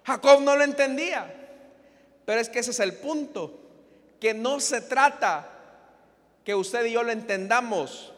Jacob 0.03 0.41
no 0.41 0.55
lo 0.55 0.63
entendía. 0.63 1.31
Pero 2.25 2.41
es 2.41 2.49
que 2.49 2.59
ese 2.59 2.71
es 2.71 2.79
el 2.79 2.95
punto, 2.95 3.59
que 4.19 4.33
no 4.33 4.59
se 4.59 4.81
trata 4.81 5.51
que 6.43 6.55
usted 6.55 6.85
y 6.85 6.93
yo 6.93 7.03
lo 7.03 7.11
entendamos. 7.11 8.11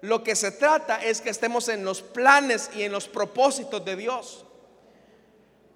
Lo 0.00 0.22
que 0.22 0.36
se 0.36 0.52
trata 0.52 1.02
es 1.02 1.20
que 1.20 1.30
estemos 1.30 1.68
en 1.68 1.84
los 1.84 2.02
planes 2.02 2.70
y 2.74 2.82
en 2.82 2.92
los 2.92 3.08
propósitos 3.08 3.84
de 3.84 3.96
Dios. 3.96 4.44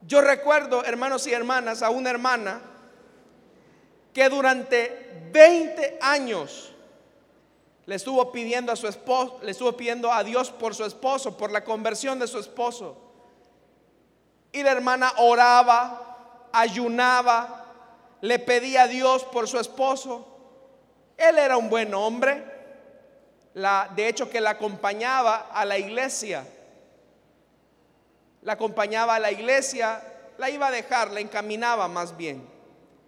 Yo 0.06 0.20
recuerdo, 0.20 0.84
hermanos 0.84 1.26
y 1.26 1.32
hermanas, 1.32 1.82
a 1.82 1.90
una 1.90 2.10
hermana 2.10 2.60
que 4.12 4.28
durante 4.28 5.28
20 5.32 5.98
años 6.00 6.72
le 7.86 7.96
estuvo 7.96 8.30
pidiendo 8.30 8.72
a 8.72 8.76
su 8.76 8.86
esposo, 8.86 9.40
le 9.42 9.50
estuvo 9.50 9.72
pidiendo 9.76 10.12
a 10.12 10.22
Dios 10.22 10.50
por 10.50 10.74
su 10.74 10.84
esposo, 10.84 11.36
por 11.36 11.50
la 11.50 11.64
conversión 11.64 12.18
de 12.18 12.28
su 12.28 12.38
esposo. 12.38 12.96
Y 14.52 14.62
la 14.62 14.72
hermana 14.72 15.12
oraba, 15.18 16.48
ayunaba, 16.52 17.66
le 18.20 18.38
pedía 18.38 18.82
a 18.82 18.88
Dios 18.88 19.24
por 19.24 19.48
su 19.48 19.58
esposo. 19.58 20.28
Él 21.16 21.38
era 21.38 21.56
un 21.56 21.68
buen 21.70 21.92
hombre, 21.94 22.44
de 23.54 24.08
hecho 24.08 24.30
que 24.30 24.40
la 24.40 24.50
acompañaba 24.50 25.48
a 25.52 25.64
la 25.64 25.78
iglesia. 25.78 26.44
La 28.42 28.54
acompañaba 28.54 29.14
a 29.14 29.20
la 29.20 29.30
iglesia, 29.30 30.02
la 30.38 30.50
iba 30.50 30.68
a 30.68 30.70
dejar, 30.70 31.10
la 31.12 31.20
encaminaba 31.20 31.86
más 31.88 32.16
bien. 32.16 32.46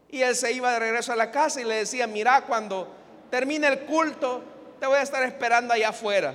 Y 0.09 0.23
él 0.23 0.37
se 0.37 0.53
iba 0.53 0.73
de 0.73 0.79
regreso 0.79 1.13
a 1.13 1.17
la 1.17 1.31
casa 1.31 1.61
y 1.61 1.65
le 1.65 1.77
decía, 1.77 2.07
mira, 2.07 2.43
cuando 2.43 2.89
termine 3.31 3.67
el 3.67 3.81
culto, 3.81 4.43
te 4.79 4.87
voy 4.87 4.97
a 4.97 5.03
estar 5.03 5.23
esperando 5.25 5.75
allá 5.75 5.89
afuera. 5.89 6.35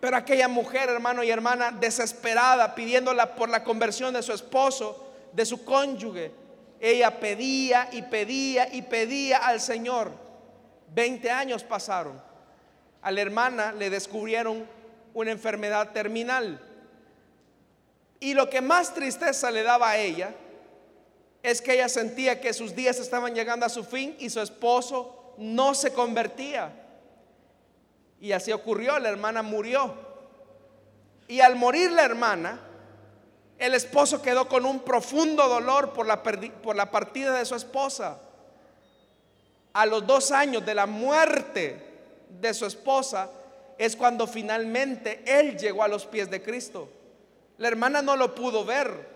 Pero 0.00 0.16
aquella 0.16 0.48
mujer, 0.48 0.88
hermano 0.88 1.22
y 1.22 1.30
hermana, 1.30 1.70
desesperada, 1.70 2.74
pidiéndola 2.74 3.34
por 3.36 3.48
la 3.48 3.62
conversión 3.62 4.12
de 4.12 4.22
su 4.22 4.32
esposo, 4.32 5.06
de 5.32 5.46
su 5.46 5.64
cónyuge, 5.64 6.32
ella 6.80 7.20
pedía 7.20 7.88
y 7.92 8.02
pedía 8.02 8.68
y 8.74 8.82
pedía 8.82 9.38
al 9.38 9.60
Señor. 9.60 10.10
Veinte 10.88 11.30
años 11.30 11.62
pasaron. 11.62 12.20
A 13.02 13.10
la 13.10 13.20
hermana 13.20 13.72
le 13.72 13.90
descubrieron 13.90 14.66
una 15.12 15.32
enfermedad 15.32 15.90
terminal. 15.92 16.60
Y 18.20 18.34
lo 18.34 18.48
que 18.48 18.60
más 18.60 18.94
tristeza 18.94 19.50
le 19.50 19.64
daba 19.64 19.90
a 19.90 19.98
ella 19.98 20.32
es 21.42 21.60
que 21.60 21.74
ella 21.74 21.88
sentía 21.88 22.40
que 22.40 22.52
sus 22.52 22.74
días 22.74 23.00
estaban 23.00 23.34
llegando 23.34 23.66
a 23.66 23.68
su 23.68 23.82
fin 23.82 24.14
y 24.20 24.30
su 24.30 24.40
esposo 24.40 25.34
no 25.38 25.74
se 25.74 25.92
convertía. 25.92 26.72
Y 28.20 28.30
así 28.30 28.52
ocurrió, 28.52 29.00
la 29.00 29.08
hermana 29.08 29.42
murió. 29.42 29.92
Y 31.26 31.40
al 31.40 31.56
morir 31.56 31.90
la 31.90 32.04
hermana, 32.04 32.60
el 33.58 33.74
esposo 33.74 34.22
quedó 34.22 34.48
con 34.48 34.64
un 34.64 34.80
profundo 34.80 35.48
dolor 35.48 35.92
por 35.92 36.06
la, 36.06 36.22
por 36.22 36.76
la 36.76 36.90
partida 36.92 37.36
de 37.36 37.44
su 37.44 37.56
esposa. 37.56 38.20
A 39.72 39.86
los 39.86 40.06
dos 40.06 40.30
años 40.30 40.64
de 40.64 40.74
la 40.76 40.86
muerte 40.86 41.91
de 42.40 42.54
su 42.54 42.66
esposa 42.66 43.30
es 43.78 43.96
cuando 43.96 44.26
finalmente 44.26 45.22
él 45.26 45.56
llegó 45.58 45.82
a 45.82 45.88
los 45.88 46.06
pies 46.06 46.30
de 46.30 46.42
Cristo. 46.42 46.88
La 47.58 47.68
hermana 47.68 48.02
no 48.02 48.16
lo 48.16 48.34
pudo 48.34 48.64
ver. 48.64 49.12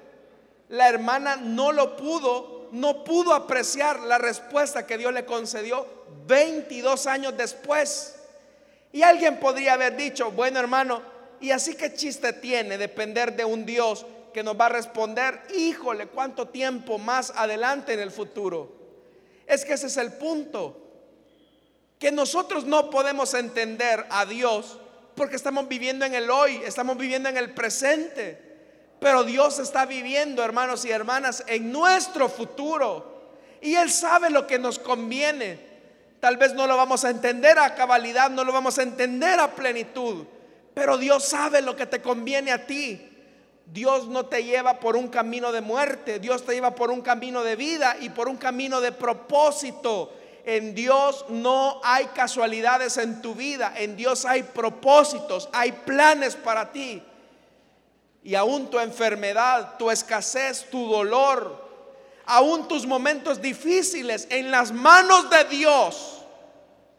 La 0.69 0.89
hermana 0.89 1.37
no 1.37 1.73
lo 1.73 1.97
pudo, 1.97 2.69
no 2.73 3.05
pudo 3.05 3.35
apreciar 3.35 4.01
la 4.01 4.19
respuesta 4.19 4.87
que 4.87 4.99
Dios 4.99 5.13
le 5.13 5.25
concedió 5.25 5.87
22 6.27 7.07
años 7.07 7.37
después. 7.37 8.17
Y 8.93 9.03
alguien 9.03 9.39
podría 9.39 9.75
haber 9.75 9.97
dicho, 9.97 10.31
bueno 10.33 10.59
hermano, 10.59 11.03
¿y 11.41 11.51
así 11.51 11.75
qué 11.75 11.95
chiste 11.95 12.33
tiene 12.33 12.79
depender 12.79 13.37
de 13.37 13.45
un 13.45 13.65
Dios 13.65 14.07
que 14.33 14.43
nos 14.43 14.59
va 14.59 14.67
a 14.67 14.71
responder? 14.71 15.41
Híjole, 15.57 16.09
¿cuánto 16.09 16.49
tiempo 16.49 16.99
más 16.99 17.33
adelante 17.37 17.93
en 17.93 18.01
el 18.01 18.11
futuro? 18.11 18.73
Es 19.47 19.65
que 19.65 19.75
ese 19.75 19.87
es 19.87 19.97
el 19.97 20.13
punto. 20.15 20.86
Que 21.99 22.13
nosotros 22.13 22.65
no 22.65 22.91
podemos 22.91 23.35
entender 23.35 24.07
a 24.11 24.27
Dios 24.27 24.79
porque 25.15 25.37
estamos 25.37 25.67
viviendo 25.67 26.05
en 26.05 26.15
el 26.15 26.31
hoy, 26.31 26.61
estamos 26.65 26.99
viviendo 26.99 27.29
en 27.29 27.39
el 27.39 27.55
presente. 27.55 28.47
Pero 29.01 29.25
Dios 29.25 29.59
está 29.59 29.87
viviendo, 29.87 30.43
hermanos 30.43 30.85
y 30.85 30.91
hermanas, 30.91 31.43
en 31.47 31.73
nuestro 31.73 32.29
futuro. 32.29 33.17
Y 33.61 33.75
Él 33.75 33.91
sabe 33.91 34.31
lo 34.31 34.47
que 34.47 34.59
nos 34.59 34.79
conviene. 34.79 35.59
Tal 36.21 36.37
vez 36.37 36.55
no 36.55 36.67
lo 36.67 36.77
vamos 36.77 37.05
a 37.05 37.11
entender 37.11 37.59
a 37.59 37.75
cabalidad, 37.75 38.31
no 38.31 38.45
lo 38.45 38.53
vamos 38.53 38.79
a 38.79 38.83
entender 38.83 39.39
a 39.39 39.55
plenitud, 39.55 40.25
pero 40.75 40.99
Dios 40.99 41.25
sabe 41.25 41.63
lo 41.63 41.77
que 41.77 41.87
te 41.87 42.01
conviene 42.03 42.53
a 42.53 42.67
ti. 42.67 43.13
Dios 43.67 44.07
no 44.09 44.27
te 44.27 44.45
lleva 44.45 44.79
por 44.79 44.97
un 44.97 45.09
camino 45.09 45.51
de 45.51 45.61
muerte, 45.61 46.19
Dios 46.19 46.45
te 46.45 46.55
lleva 46.55 46.75
por 46.75 46.91
un 46.91 47.01
camino 47.01 47.43
de 47.43 47.57
vida 47.57 47.97
y 48.01 48.11
por 48.11 48.29
un 48.29 48.37
camino 48.37 48.81
de 48.81 48.93
propósito. 48.93 50.13
En 50.47 50.77
Dios 50.77 51.25
no 51.29 51.81
hay 51.83 52.07
casualidades 52.07 52.99
en 52.99 53.21
tu 53.21 53.35
vida, 53.35 53.75
en 53.77 53.97
Dios 53.97 54.25
hay 54.25 54.45
propósitos, 54.45 55.49
hay 55.53 55.73
planes 55.73 56.37
para 56.37 56.71
ti. 56.71 57.03
Y 58.23 58.37
aún 58.37 58.71
tu 58.71 58.79
enfermedad, 58.79 59.77
tu 59.77 59.91
escasez, 59.91 60.71
tu 60.71 60.89
dolor, 60.89 61.69
aún 62.27 62.69
tus 62.69 62.87
momentos 62.87 63.43
difíciles 63.43 64.29
en 64.31 64.53
las 64.53 64.71
manos 64.71 65.29
de 65.31 65.45
Dios 65.47 66.23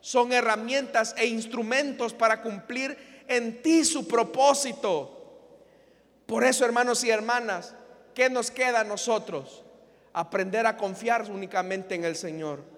son 0.01 0.33
herramientas 0.33 1.15
e 1.17 1.27
instrumentos 1.27 2.13
para 2.13 2.41
cumplir 2.41 3.23
en 3.29 3.61
ti 3.61 3.85
su 3.85 4.09
propósito. 4.09 5.13
Por 6.25 6.43
eso, 6.43 6.65
hermanos 6.65 7.01
y 7.05 7.11
hermanas, 7.11 7.73
¿qué 8.13 8.29
nos 8.29 8.51
queda 8.51 8.81
a 8.81 8.83
nosotros? 8.83 9.63
Aprender 10.11 10.67
a 10.67 10.75
confiar 10.75 11.31
únicamente 11.31 11.95
en 11.95 12.03
el 12.03 12.17
Señor. 12.17 12.76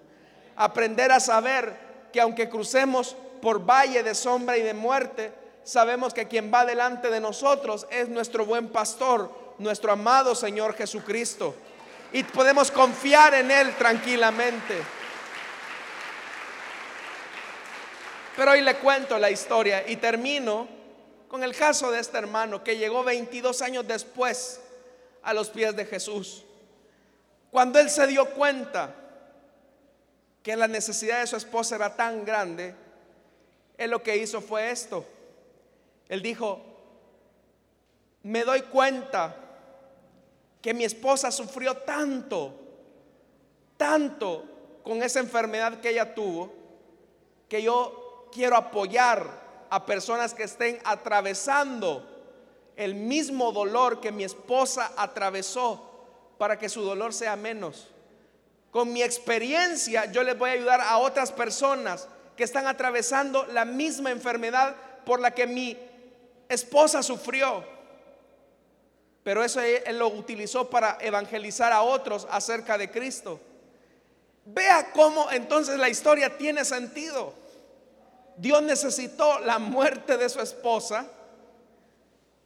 Aprender 0.60 1.10
a 1.10 1.20
saber 1.20 1.74
que 2.12 2.20
aunque 2.20 2.50
crucemos 2.50 3.16
por 3.40 3.64
valle 3.64 4.02
de 4.02 4.14
sombra 4.14 4.58
y 4.58 4.62
de 4.62 4.74
muerte, 4.74 5.32
sabemos 5.64 6.12
que 6.12 6.28
quien 6.28 6.52
va 6.52 6.66
delante 6.66 7.08
de 7.08 7.18
nosotros 7.18 7.86
es 7.90 8.10
nuestro 8.10 8.44
buen 8.44 8.68
pastor, 8.68 9.54
nuestro 9.56 9.90
amado 9.90 10.34
Señor 10.34 10.74
Jesucristo 10.74 11.54
y 12.12 12.24
podemos 12.24 12.70
confiar 12.70 13.32
en 13.32 13.50
Él 13.50 13.74
tranquilamente. 13.76 14.82
Pero 18.36 18.50
hoy 18.50 18.60
le 18.60 18.74
cuento 18.76 19.18
la 19.18 19.30
historia 19.30 19.88
y 19.88 19.96
termino 19.96 20.68
con 21.26 21.42
el 21.42 21.56
caso 21.56 21.90
de 21.90 22.00
este 22.00 22.18
hermano 22.18 22.62
que 22.62 22.76
llegó 22.76 23.02
22 23.02 23.62
años 23.62 23.88
después 23.88 24.60
a 25.22 25.32
los 25.32 25.48
pies 25.48 25.74
de 25.74 25.86
Jesús. 25.86 26.44
Cuando 27.50 27.78
él 27.78 27.88
se 27.88 28.06
dio 28.06 28.26
cuenta 28.26 28.94
que 30.42 30.56
la 30.56 30.68
necesidad 30.68 31.20
de 31.20 31.26
su 31.26 31.36
esposa 31.36 31.76
era 31.76 31.96
tan 31.96 32.24
grande, 32.24 32.74
él 33.76 33.90
lo 33.90 34.02
que 34.02 34.16
hizo 34.16 34.40
fue 34.40 34.70
esto. 34.70 35.04
Él 36.08 36.22
dijo, 36.22 36.60
me 38.22 38.44
doy 38.44 38.62
cuenta 38.62 39.36
que 40.60 40.74
mi 40.74 40.84
esposa 40.84 41.30
sufrió 41.30 41.76
tanto, 41.78 42.54
tanto 43.76 44.44
con 44.82 45.02
esa 45.02 45.20
enfermedad 45.20 45.80
que 45.80 45.90
ella 45.90 46.14
tuvo, 46.14 46.52
que 47.48 47.62
yo 47.62 48.28
quiero 48.32 48.56
apoyar 48.56 49.66
a 49.70 49.86
personas 49.86 50.34
que 50.34 50.42
estén 50.44 50.78
atravesando 50.84 52.06
el 52.76 52.94
mismo 52.94 53.52
dolor 53.52 54.00
que 54.00 54.12
mi 54.12 54.24
esposa 54.24 54.92
atravesó 54.96 55.86
para 56.38 56.58
que 56.58 56.68
su 56.68 56.82
dolor 56.82 57.12
sea 57.12 57.36
menos. 57.36 57.88
Con 58.70 58.92
mi 58.92 59.02
experiencia 59.02 60.10
yo 60.12 60.22
les 60.22 60.38
voy 60.38 60.50
a 60.50 60.52
ayudar 60.54 60.80
a 60.80 60.98
otras 60.98 61.32
personas 61.32 62.08
que 62.36 62.44
están 62.44 62.66
atravesando 62.66 63.46
la 63.46 63.64
misma 63.64 64.10
enfermedad 64.10 64.76
por 65.04 65.20
la 65.20 65.32
que 65.32 65.46
mi 65.46 65.76
esposa 66.48 67.02
sufrió. 67.02 67.64
Pero 69.22 69.44
eso 69.44 69.60
él 69.60 69.98
lo 69.98 70.08
utilizó 70.08 70.70
para 70.70 70.96
evangelizar 71.00 71.72
a 71.72 71.82
otros 71.82 72.26
acerca 72.30 72.78
de 72.78 72.90
Cristo. 72.90 73.40
Vea 74.44 74.90
cómo 74.92 75.30
entonces 75.30 75.78
la 75.78 75.88
historia 75.88 76.38
tiene 76.38 76.64
sentido. 76.64 77.34
Dios 78.36 78.62
necesitó 78.62 79.38
la 79.40 79.58
muerte 79.58 80.16
de 80.16 80.28
su 80.28 80.40
esposa 80.40 81.06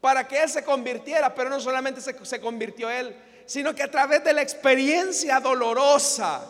para 0.00 0.26
que 0.26 0.42
él 0.42 0.50
se 0.50 0.64
convirtiera, 0.64 1.34
pero 1.34 1.48
no 1.48 1.60
solamente 1.60 2.00
se, 2.00 2.24
se, 2.24 2.40
convirtió 2.40 2.90
él, 2.90 3.16
sino 3.46 3.74
que 3.74 3.82
a 3.82 3.90
través 3.90 4.24
de 4.24 4.32
la 4.32 4.42
experiencia 4.42 5.40
dolorosa 5.40 6.46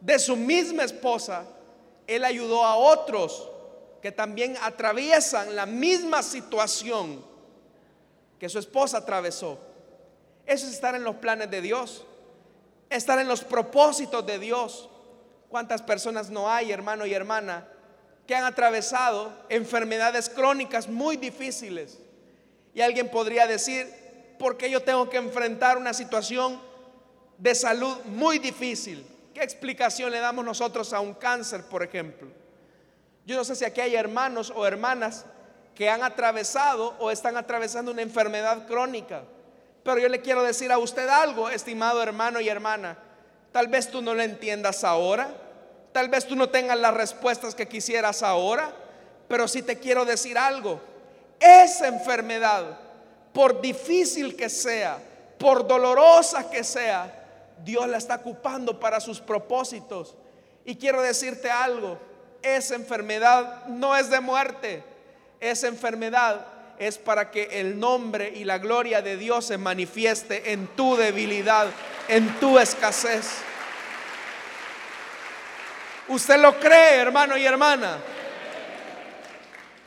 de 0.00 0.18
su 0.18 0.36
misma 0.36 0.84
esposa, 0.84 1.44
él 2.06 2.24
ayudó 2.24 2.64
a 2.64 2.76
otros 2.76 3.50
que 4.02 4.12
también 4.12 4.56
atraviesan 4.62 5.56
la 5.56 5.66
misma 5.66 6.22
situación 6.22 7.24
que 8.38 8.48
su 8.48 8.58
esposa 8.58 8.98
atravesó. 8.98 9.58
Eso 10.46 10.66
es 10.66 10.74
estar 10.74 10.94
en 10.94 11.04
los 11.04 11.16
planes 11.16 11.50
de 11.50 11.62
Dios, 11.62 12.04
estar 12.90 13.18
en 13.18 13.28
los 13.28 13.42
propósitos 13.42 14.26
de 14.26 14.38
Dios. 14.38 14.90
¿Cuántas 15.48 15.80
personas 15.80 16.28
no 16.30 16.50
hay, 16.50 16.70
hermano 16.70 17.06
y 17.06 17.14
hermana, 17.14 17.66
que 18.26 18.34
han 18.34 18.44
atravesado 18.44 19.32
enfermedades 19.48 20.28
crónicas 20.28 20.88
muy 20.88 21.16
difíciles? 21.16 21.98
Y 22.74 22.82
alguien 22.82 23.10
podría 23.10 23.46
decir, 23.46 24.03
¿por 24.44 24.58
qué 24.58 24.68
yo 24.68 24.82
tengo 24.82 25.08
que 25.08 25.16
enfrentar 25.16 25.78
una 25.78 25.94
situación 25.94 26.60
de 27.38 27.54
salud 27.54 27.96
muy 28.04 28.38
difícil? 28.38 29.02
¿Qué 29.32 29.42
explicación 29.42 30.12
le 30.12 30.18
damos 30.20 30.44
nosotros 30.44 30.92
a 30.92 31.00
un 31.00 31.14
cáncer, 31.14 31.62
por 31.64 31.82
ejemplo? 31.82 32.28
Yo 33.24 33.36
no 33.36 33.44
sé 33.44 33.56
si 33.56 33.64
aquí 33.64 33.80
hay 33.80 33.94
hermanos 33.94 34.52
o 34.54 34.66
hermanas 34.66 35.24
que 35.74 35.88
han 35.88 36.02
atravesado 36.02 36.94
o 36.98 37.10
están 37.10 37.38
atravesando 37.38 37.90
una 37.90 38.02
enfermedad 38.02 38.66
crónica. 38.66 39.22
Pero 39.82 39.98
yo 39.98 40.10
le 40.10 40.20
quiero 40.20 40.42
decir 40.42 40.70
a 40.72 40.76
usted 40.76 41.08
algo, 41.08 41.48
estimado 41.48 42.02
hermano 42.02 42.38
y 42.38 42.50
hermana. 42.50 42.98
Tal 43.50 43.68
vez 43.68 43.90
tú 43.90 44.02
no 44.02 44.12
lo 44.12 44.20
entiendas 44.20 44.84
ahora, 44.84 45.34
tal 45.92 46.10
vez 46.10 46.26
tú 46.26 46.36
no 46.36 46.50
tengas 46.50 46.78
las 46.78 46.92
respuestas 46.92 47.54
que 47.54 47.66
quisieras 47.66 48.22
ahora, 48.22 48.74
pero 49.26 49.48
sí 49.48 49.62
te 49.62 49.78
quiero 49.78 50.04
decir 50.04 50.36
algo. 50.36 50.82
Esa 51.40 51.88
enfermedad, 51.88 52.83
por 53.34 53.60
difícil 53.60 54.34
que 54.34 54.48
sea, 54.48 54.98
por 55.38 55.66
dolorosa 55.66 56.48
que 56.48 56.64
sea, 56.64 57.52
Dios 57.62 57.86
la 57.86 57.98
está 57.98 58.14
ocupando 58.14 58.80
para 58.80 58.98
sus 59.00 59.20
propósitos. 59.20 60.14
Y 60.64 60.76
quiero 60.76 61.02
decirte 61.02 61.50
algo, 61.50 61.98
esa 62.40 62.74
enfermedad 62.74 63.66
no 63.66 63.94
es 63.94 64.08
de 64.08 64.20
muerte 64.20 64.94
esa 65.50 65.66
enfermedad 65.66 66.46
es 66.78 66.96
para 66.96 67.30
que 67.30 67.60
el 67.60 67.78
nombre 67.78 68.32
y 68.34 68.44
la 68.44 68.58
gloria 68.58 69.02
de 69.02 69.16
Dios 69.16 69.44
se 69.46 69.58
manifieste 69.58 70.52
en 70.52 70.66
tu 70.68 70.96
debilidad, 70.96 71.66
en 72.08 72.28
tu 72.40 72.58
escasez. 72.58 73.26
¿Usted 76.08 76.40
lo 76.40 76.58
cree, 76.58 76.96
hermano 76.96 77.36
y 77.36 77.44
hermana? 77.44 77.98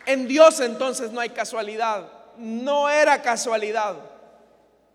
En 0.05 0.27
Dios 0.27 0.59
entonces 0.59 1.11
no 1.11 1.19
hay 1.19 1.29
casualidad. 1.29 2.07
No 2.38 2.89
era 2.89 3.21
casualidad 3.21 3.97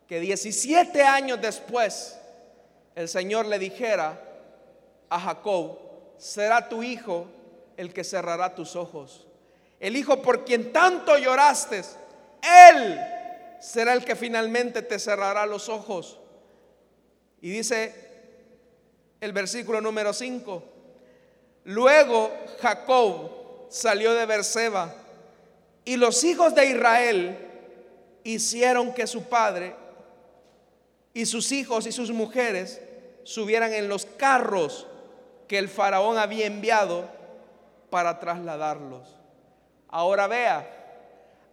que 0.07 0.21
17 0.21 1.03
años 1.03 1.41
después 1.41 2.19
el 2.95 3.09
Señor 3.09 3.47
le 3.47 3.59
dijera 3.59 4.21
a 5.09 5.19
Jacob, 5.19 5.79
será 6.19 6.69
tu 6.69 6.83
hijo 6.83 7.27
el 7.77 7.93
que 7.93 8.05
cerrará 8.05 8.55
tus 8.55 8.77
ojos. 8.77 9.27
El 9.81 9.97
hijo 9.97 10.23
por 10.23 10.45
quien 10.45 10.73
tanto 10.73 11.17
lloraste, 11.19 11.83
él 12.71 13.01
será 13.61 13.93
el 13.95 14.05
que 14.05 14.17
finalmente 14.17 14.83
te 14.83 14.99
cerrará 14.99 15.47
los 15.47 15.69
ojos. 15.69 16.19
Y 17.41 17.51
dice 17.51 17.95
el 19.21 19.33
versículo 19.33 19.81
número 19.81 20.13
5, 20.13 20.63
luego 21.65 22.31
Jacob 22.61 23.31
salió 23.69 24.15
de 24.15 24.27
Berseba 24.27 24.95
y 25.85 25.97
los 25.97 26.23
hijos 26.25 26.55
de 26.55 26.67
Israel 26.67 27.39
hicieron 28.25 28.95
que 28.95 29.07
su 29.07 29.25
padre 29.25 29.75
y 31.15 31.27
sus 31.27 31.53
hijos 31.53 31.87
y 31.87 31.93
sus 31.93 32.11
mujeres 32.11 32.81
subieran 33.25 33.73
en 33.73 33.89
los 33.89 34.07
carros 34.07 34.87
que 35.49 35.59
el 35.59 35.69
faraón 35.69 36.19
había 36.19 36.47
enviado 36.47 37.09
para 37.91 38.19
trasladarlos. 38.19 39.07
Ahora 39.89 40.27
vea, 40.27 40.67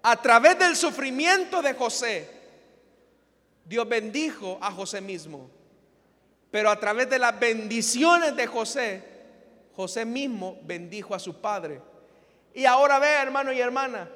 a 0.01 0.21
través 0.21 0.57
del 0.57 0.75
sufrimiento 0.75 1.61
de 1.61 1.73
José, 1.73 2.29
Dios 3.65 3.87
bendijo 3.87 4.57
a 4.61 4.71
José 4.71 5.01
mismo. 5.01 5.49
Pero 6.51 6.71
a 6.71 6.79
través 6.79 7.09
de 7.09 7.19
las 7.19 7.37
bendiciones 7.39 8.35
de 8.35 8.47
José, 8.47 9.03
José 9.75 10.05
mismo 10.05 10.57
bendijo 10.63 11.13
a 11.13 11.19
su 11.19 11.39
padre. 11.39 11.81
Y 12.53 12.65
ahora 12.65 12.97
vea, 12.97 13.21
hermano 13.21 13.51
y 13.51 13.59
hermana, 13.59 14.09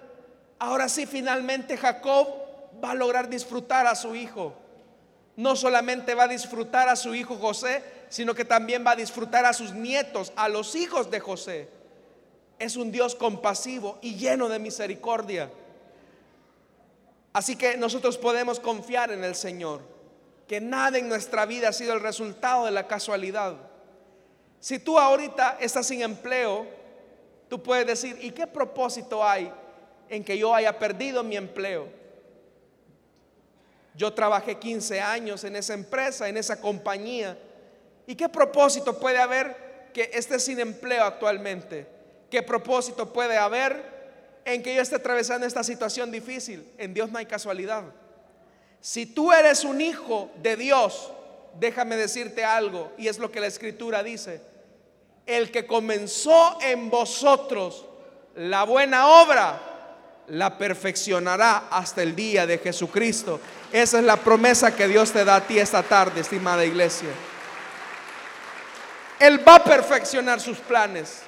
ahora 0.63 0.89
sí 0.89 1.05
finalmente 1.05 1.77
Jacob 1.77 2.27
va 2.83 2.91
a 2.91 2.95
lograr 2.95 3.29
disfrutar 3.29 3.87
a 3.87 3.95
su 3.95 4.15
hijo 4.15 4.53
no 5.35 5.55
solamente 5.55 6.13
va 6.13 6.23
a 6.23 6.27
disfrutar 6.27 6.89
a 6.89 6.95
su 6.95 7.15
hijo 7.15 7.35
José, 7.37 7.83
sino 8.09 8.35
que 8.35 8.45
también 8.45 8.85
va 8.85 8.91
a 8.91 8.95
disfrutar 8.95 9.45
a 9.45 9.53
sus 9.53 9.73
nietos, 9.73 10.31
a 10.35 10.47
los 10.47 10.75
hijos 10.75 11.09
de 11.09 11.19
José. 11.19 11.69
Es 12.59 12.75
un 12.75 12.91
Dios 12.91 13.15
compasivo 13.15 13.97
y 14.01 14.15
lleno 14.15 14.47
de 14.47 14.59
misericordia. 14.59 15.49
Así 17.33 17.55
que 17.55 17.77
nosotros 17.77 18.17
podemos 18.19 18.59
confiar 18.59 19.11
en 19.11 19.23
el 19.23 19.33
Señor, 19.33 19.81
que 20.47 20.61
nada 20.61 20.99
en 20.99 21.09
nuestra 21.09 21.47
vida 21.47 21.69
ha 21.69 21.73
sido 21.73 21.93
el 21.93 22.01
resultado 22.01 22.65
de 22.65 22.71
la 22.71 22.87
casualidad. 22.87 23.55
Si 24.59 24.77
tú 24.77 24.99
ahorita 24.99 25.57
estás 25.59 25.87
sin 25.87 26.03
empleo, 26.03 26.67
tú 27.49 27.63
puedes 27.63 27.87
decir, 27.87 28.19
¿y 28.21 28.29
qué 28.31 28.45
propósito 28.45 29.27
hay 29.27 29.51
en 30.13 30.23
que 30.23 30.37
yo 30.37 30.53
haya 30.53 30.77
perdido 30.77 31.23
mi 31.23 31.35
empleo? 31.35 31.87
Yo 33.95 34.13
trabajé 34.13 34.59
15 34.59 35.01
años 35.01 35.43
en 35.43 35.55
esa 35.55 35.73
empresa, 35.73 36.29
en 36.29 36.37
esa 36.37 36.61
compañía. 36.61 37.35
¿Y 38.05 38.13
qué 38.13 38.29
propósito 38.29 38.99
puede 38.99 39.17
haber 39.17 39.89
que 39.91 40.11
esté 40.13 40.39
sin 40.39 40.59
empleo 40.59 41.03
actualmente? 41.03 41.87
¿Qué 42.29 42.43
propósito 42.43 43.11
puede 43.11 43.37
haber 43.37 43.81
en 44.45 44.61
que 44.61 44.75
yo 44.75 44.83
esté 44.83 44.97
atravesando 44.97 45.47
esta 45.47 45.63
situación 45.63 46.11
difícil? 46.11 46.71
En 46.77 46.93
Dios 46.93 47.11
no 47.11 47.17
hay 47.17 47.25
casualidad. 47.25 47.83
Si 48.81 49.07
tú 49.07 49.31
eres 49.31 49.63
un 49.63 49.81
hijo 49.81 50.29
de 50.43 50.57
Dios, 50.57 51.11
déjame 51.59 51.97
decirte 51.97 52.45
algo, 52.45 52.91
y 52.99 53.07
es 53.07 53.17
lo 53.17 53.31
que 53.31 53.39
la 53.39 53.47
escritura 53.47 54.03
dice. 54.03 54.41
El 55.25 55.49
que 55.49 55.65
comenzó 55.65 56.59
en 56.61 56.91
vosotros 56.91 57.85
la 58.35 58.63
buena 58.63 59.07
obra, 59.07 59.72
la 60.27 60.57
perfeccionará 60.57 61.67
hasta 61.69 62.01
el 62.01 62.15
día 62.15 62.45
de 62.47 62.57
Jesucristo. 62.57 63.39
Esa 63.71 63.99
es 63.99 64.05
la 64.05 64.17
promesa 64.17 64.75
que 64.75 64.87
Dios 64.87 65.11
te 65.11 65.25
da 65.25 65.37
a 65.37 65.47
ti 65.47 65.59
esta 65.59 65.83
tarde, 65.83 66.21
estimada 66.21 66.65
iglesia. 66.65 67.09
Él 69.19 69.47
va 69.47 69.55
a 69.55 69.63
perfeccionar 69.63 70.39
sus 70.39 70.57
planes 70.59 71.21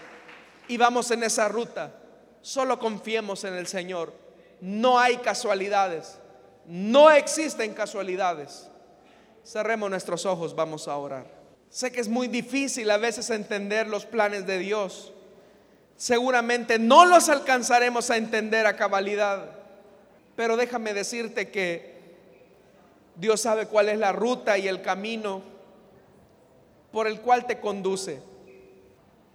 y 0.68 0.78
vamos 0.78 1.12
en 1.12 1.24
esa 1.24 1.48
ruta. 1.48 1.94
Solo 2.42 2.80
confiemos 2.80 3.44
en 3.44 3.54
el 3.54 3.68
Señor. 3.68 4.14
No 4.62 5.00
hay 5.00 5.18
casualidades. 5.18 6.20
No 6.66 7.12
existen 7.12 7.74
casualidades. 7.74 8.68
Cerremos 9.46 9.90
nuestros 9.90 10.26
ojos, 10.26 10.56
vamos 10.56 10.88
a 10.88 10.98
orar. 10.98 11.26
Sé 11.70 11.92
que 11.92 12.02
es 12.02 12.08
muy 12.08 12.28
difícil 12.28 12.90
a 12.90 12.98
veces 12.98 13.30
entender 13.30 13.88
los 13.88 14.06
planes 14.06 14.48
de 14.48 14.58
Dios 14.60 15.14
seguramente 15.98 16.80
no 16.80 17.06
los 17.06 17.30
alcanzaremos 17.30 18.10
a 18.10 18.18
entender 18.18 18.66
a 18.66 18.76
cabalidad. 18.76 19.52
Pero 20.36 20.58
déjame 20.58 20.94
decirte 20.94 21.50
que 21.50 21.96
Dios 23.16 23.42
sabe 23.42 23.68
cuál 23.68 23.90
es 23.90 23.98
la 23.98 24.12
ruta 24.12 24.58
y 24.58 24.68
el 24.68 24.82
camino 24.82 25.42
por 26.92 27.08
el 27.08 27.22
cual 27.22 27.46
te 27.46 27.60
conduce. 27.60 28.22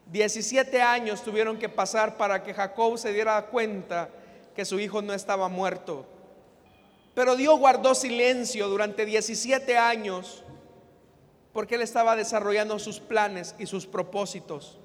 17 0.06 0.82
años 0.82 1.22
tuvieron 1.22 1.58
que 1.58 1.68
pasar 1.68 2.16
para 2.16 2.42
que 2.42 2.52
Jacob 2.52 2.98
se 2.98 3.12
diera 3.12 3.40
cuenta 3.46 4.08
que 4.56 4.64
su 4.64 4.80
hijo 4.80 5.02
no 5.02 5.14
estaba 5.14 5.48
muerto. 5.48 6.04
Pero 7.14 7.36
Dios 7.36 7.58
guardó 7.58 7.94
silencio 7.94 8.68
durante 8.68 9.06
17 9.06 9.78
años 9.78 10.42
porque 11.52 11.76
él 11.76 11.82
estaba 11.82 12.16
desarrollando 12.16 12.78
sus 12.78 13.00
planes 13.00 13.54
y 13.58 13.66
sus 13.66 13.86
propósitos. 13.86 14.79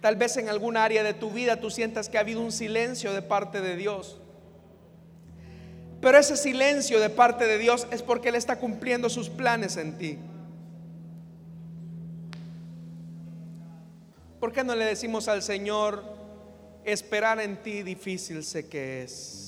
Tal 0.00 0.16
vez 0.16 0.36
en 0.36 0.48
alguna 0.48 0.84
área 0.84 1.02
de 1.02 1.12
tu 1.12 1.30
vida 1.30 1.60
tú 1.60 1.70
sientas 1.70 2.08
que 2.08 2.16
ha 2.16 2.20
habido 2.20 2.40
un 2.40 2.52
silencio 2.52 3.12
de 3.12 3.22
parte 3.22 3.60
de 3.60 3.76
Dios. 3.76 4.18
Pero 6.00 6.16
ese 6.16 6.36
silencio 6.36 6.98
de 6.98 7.10
parte 7.10 7.46
de 7.46 7.58
Dios 7.58 7.86
es 7.90 8.02
porque 8.02 8.30
Él 8.30 8.34
está 8.34 8.56
cumpliendo 8.56 9.10
sus 9.10 9.28
planes 9.28 9.76
en 9.76 9.98
ti. 9.98 10.18
¿Por 14.40 14.52
qué 14.52 14.64
no 14.64 14.74
le 14.74 14.86
decimos 14.86 15.28
al 15.28 15.42
Señor, 15.42 16.02
esperar 16.84 17.38
en 17.40 17.58
ti 17.58 17.82
difícil 17.82 18.42
sé 18.42 18.66
que 18.66 19.02
es? 19.02 19.39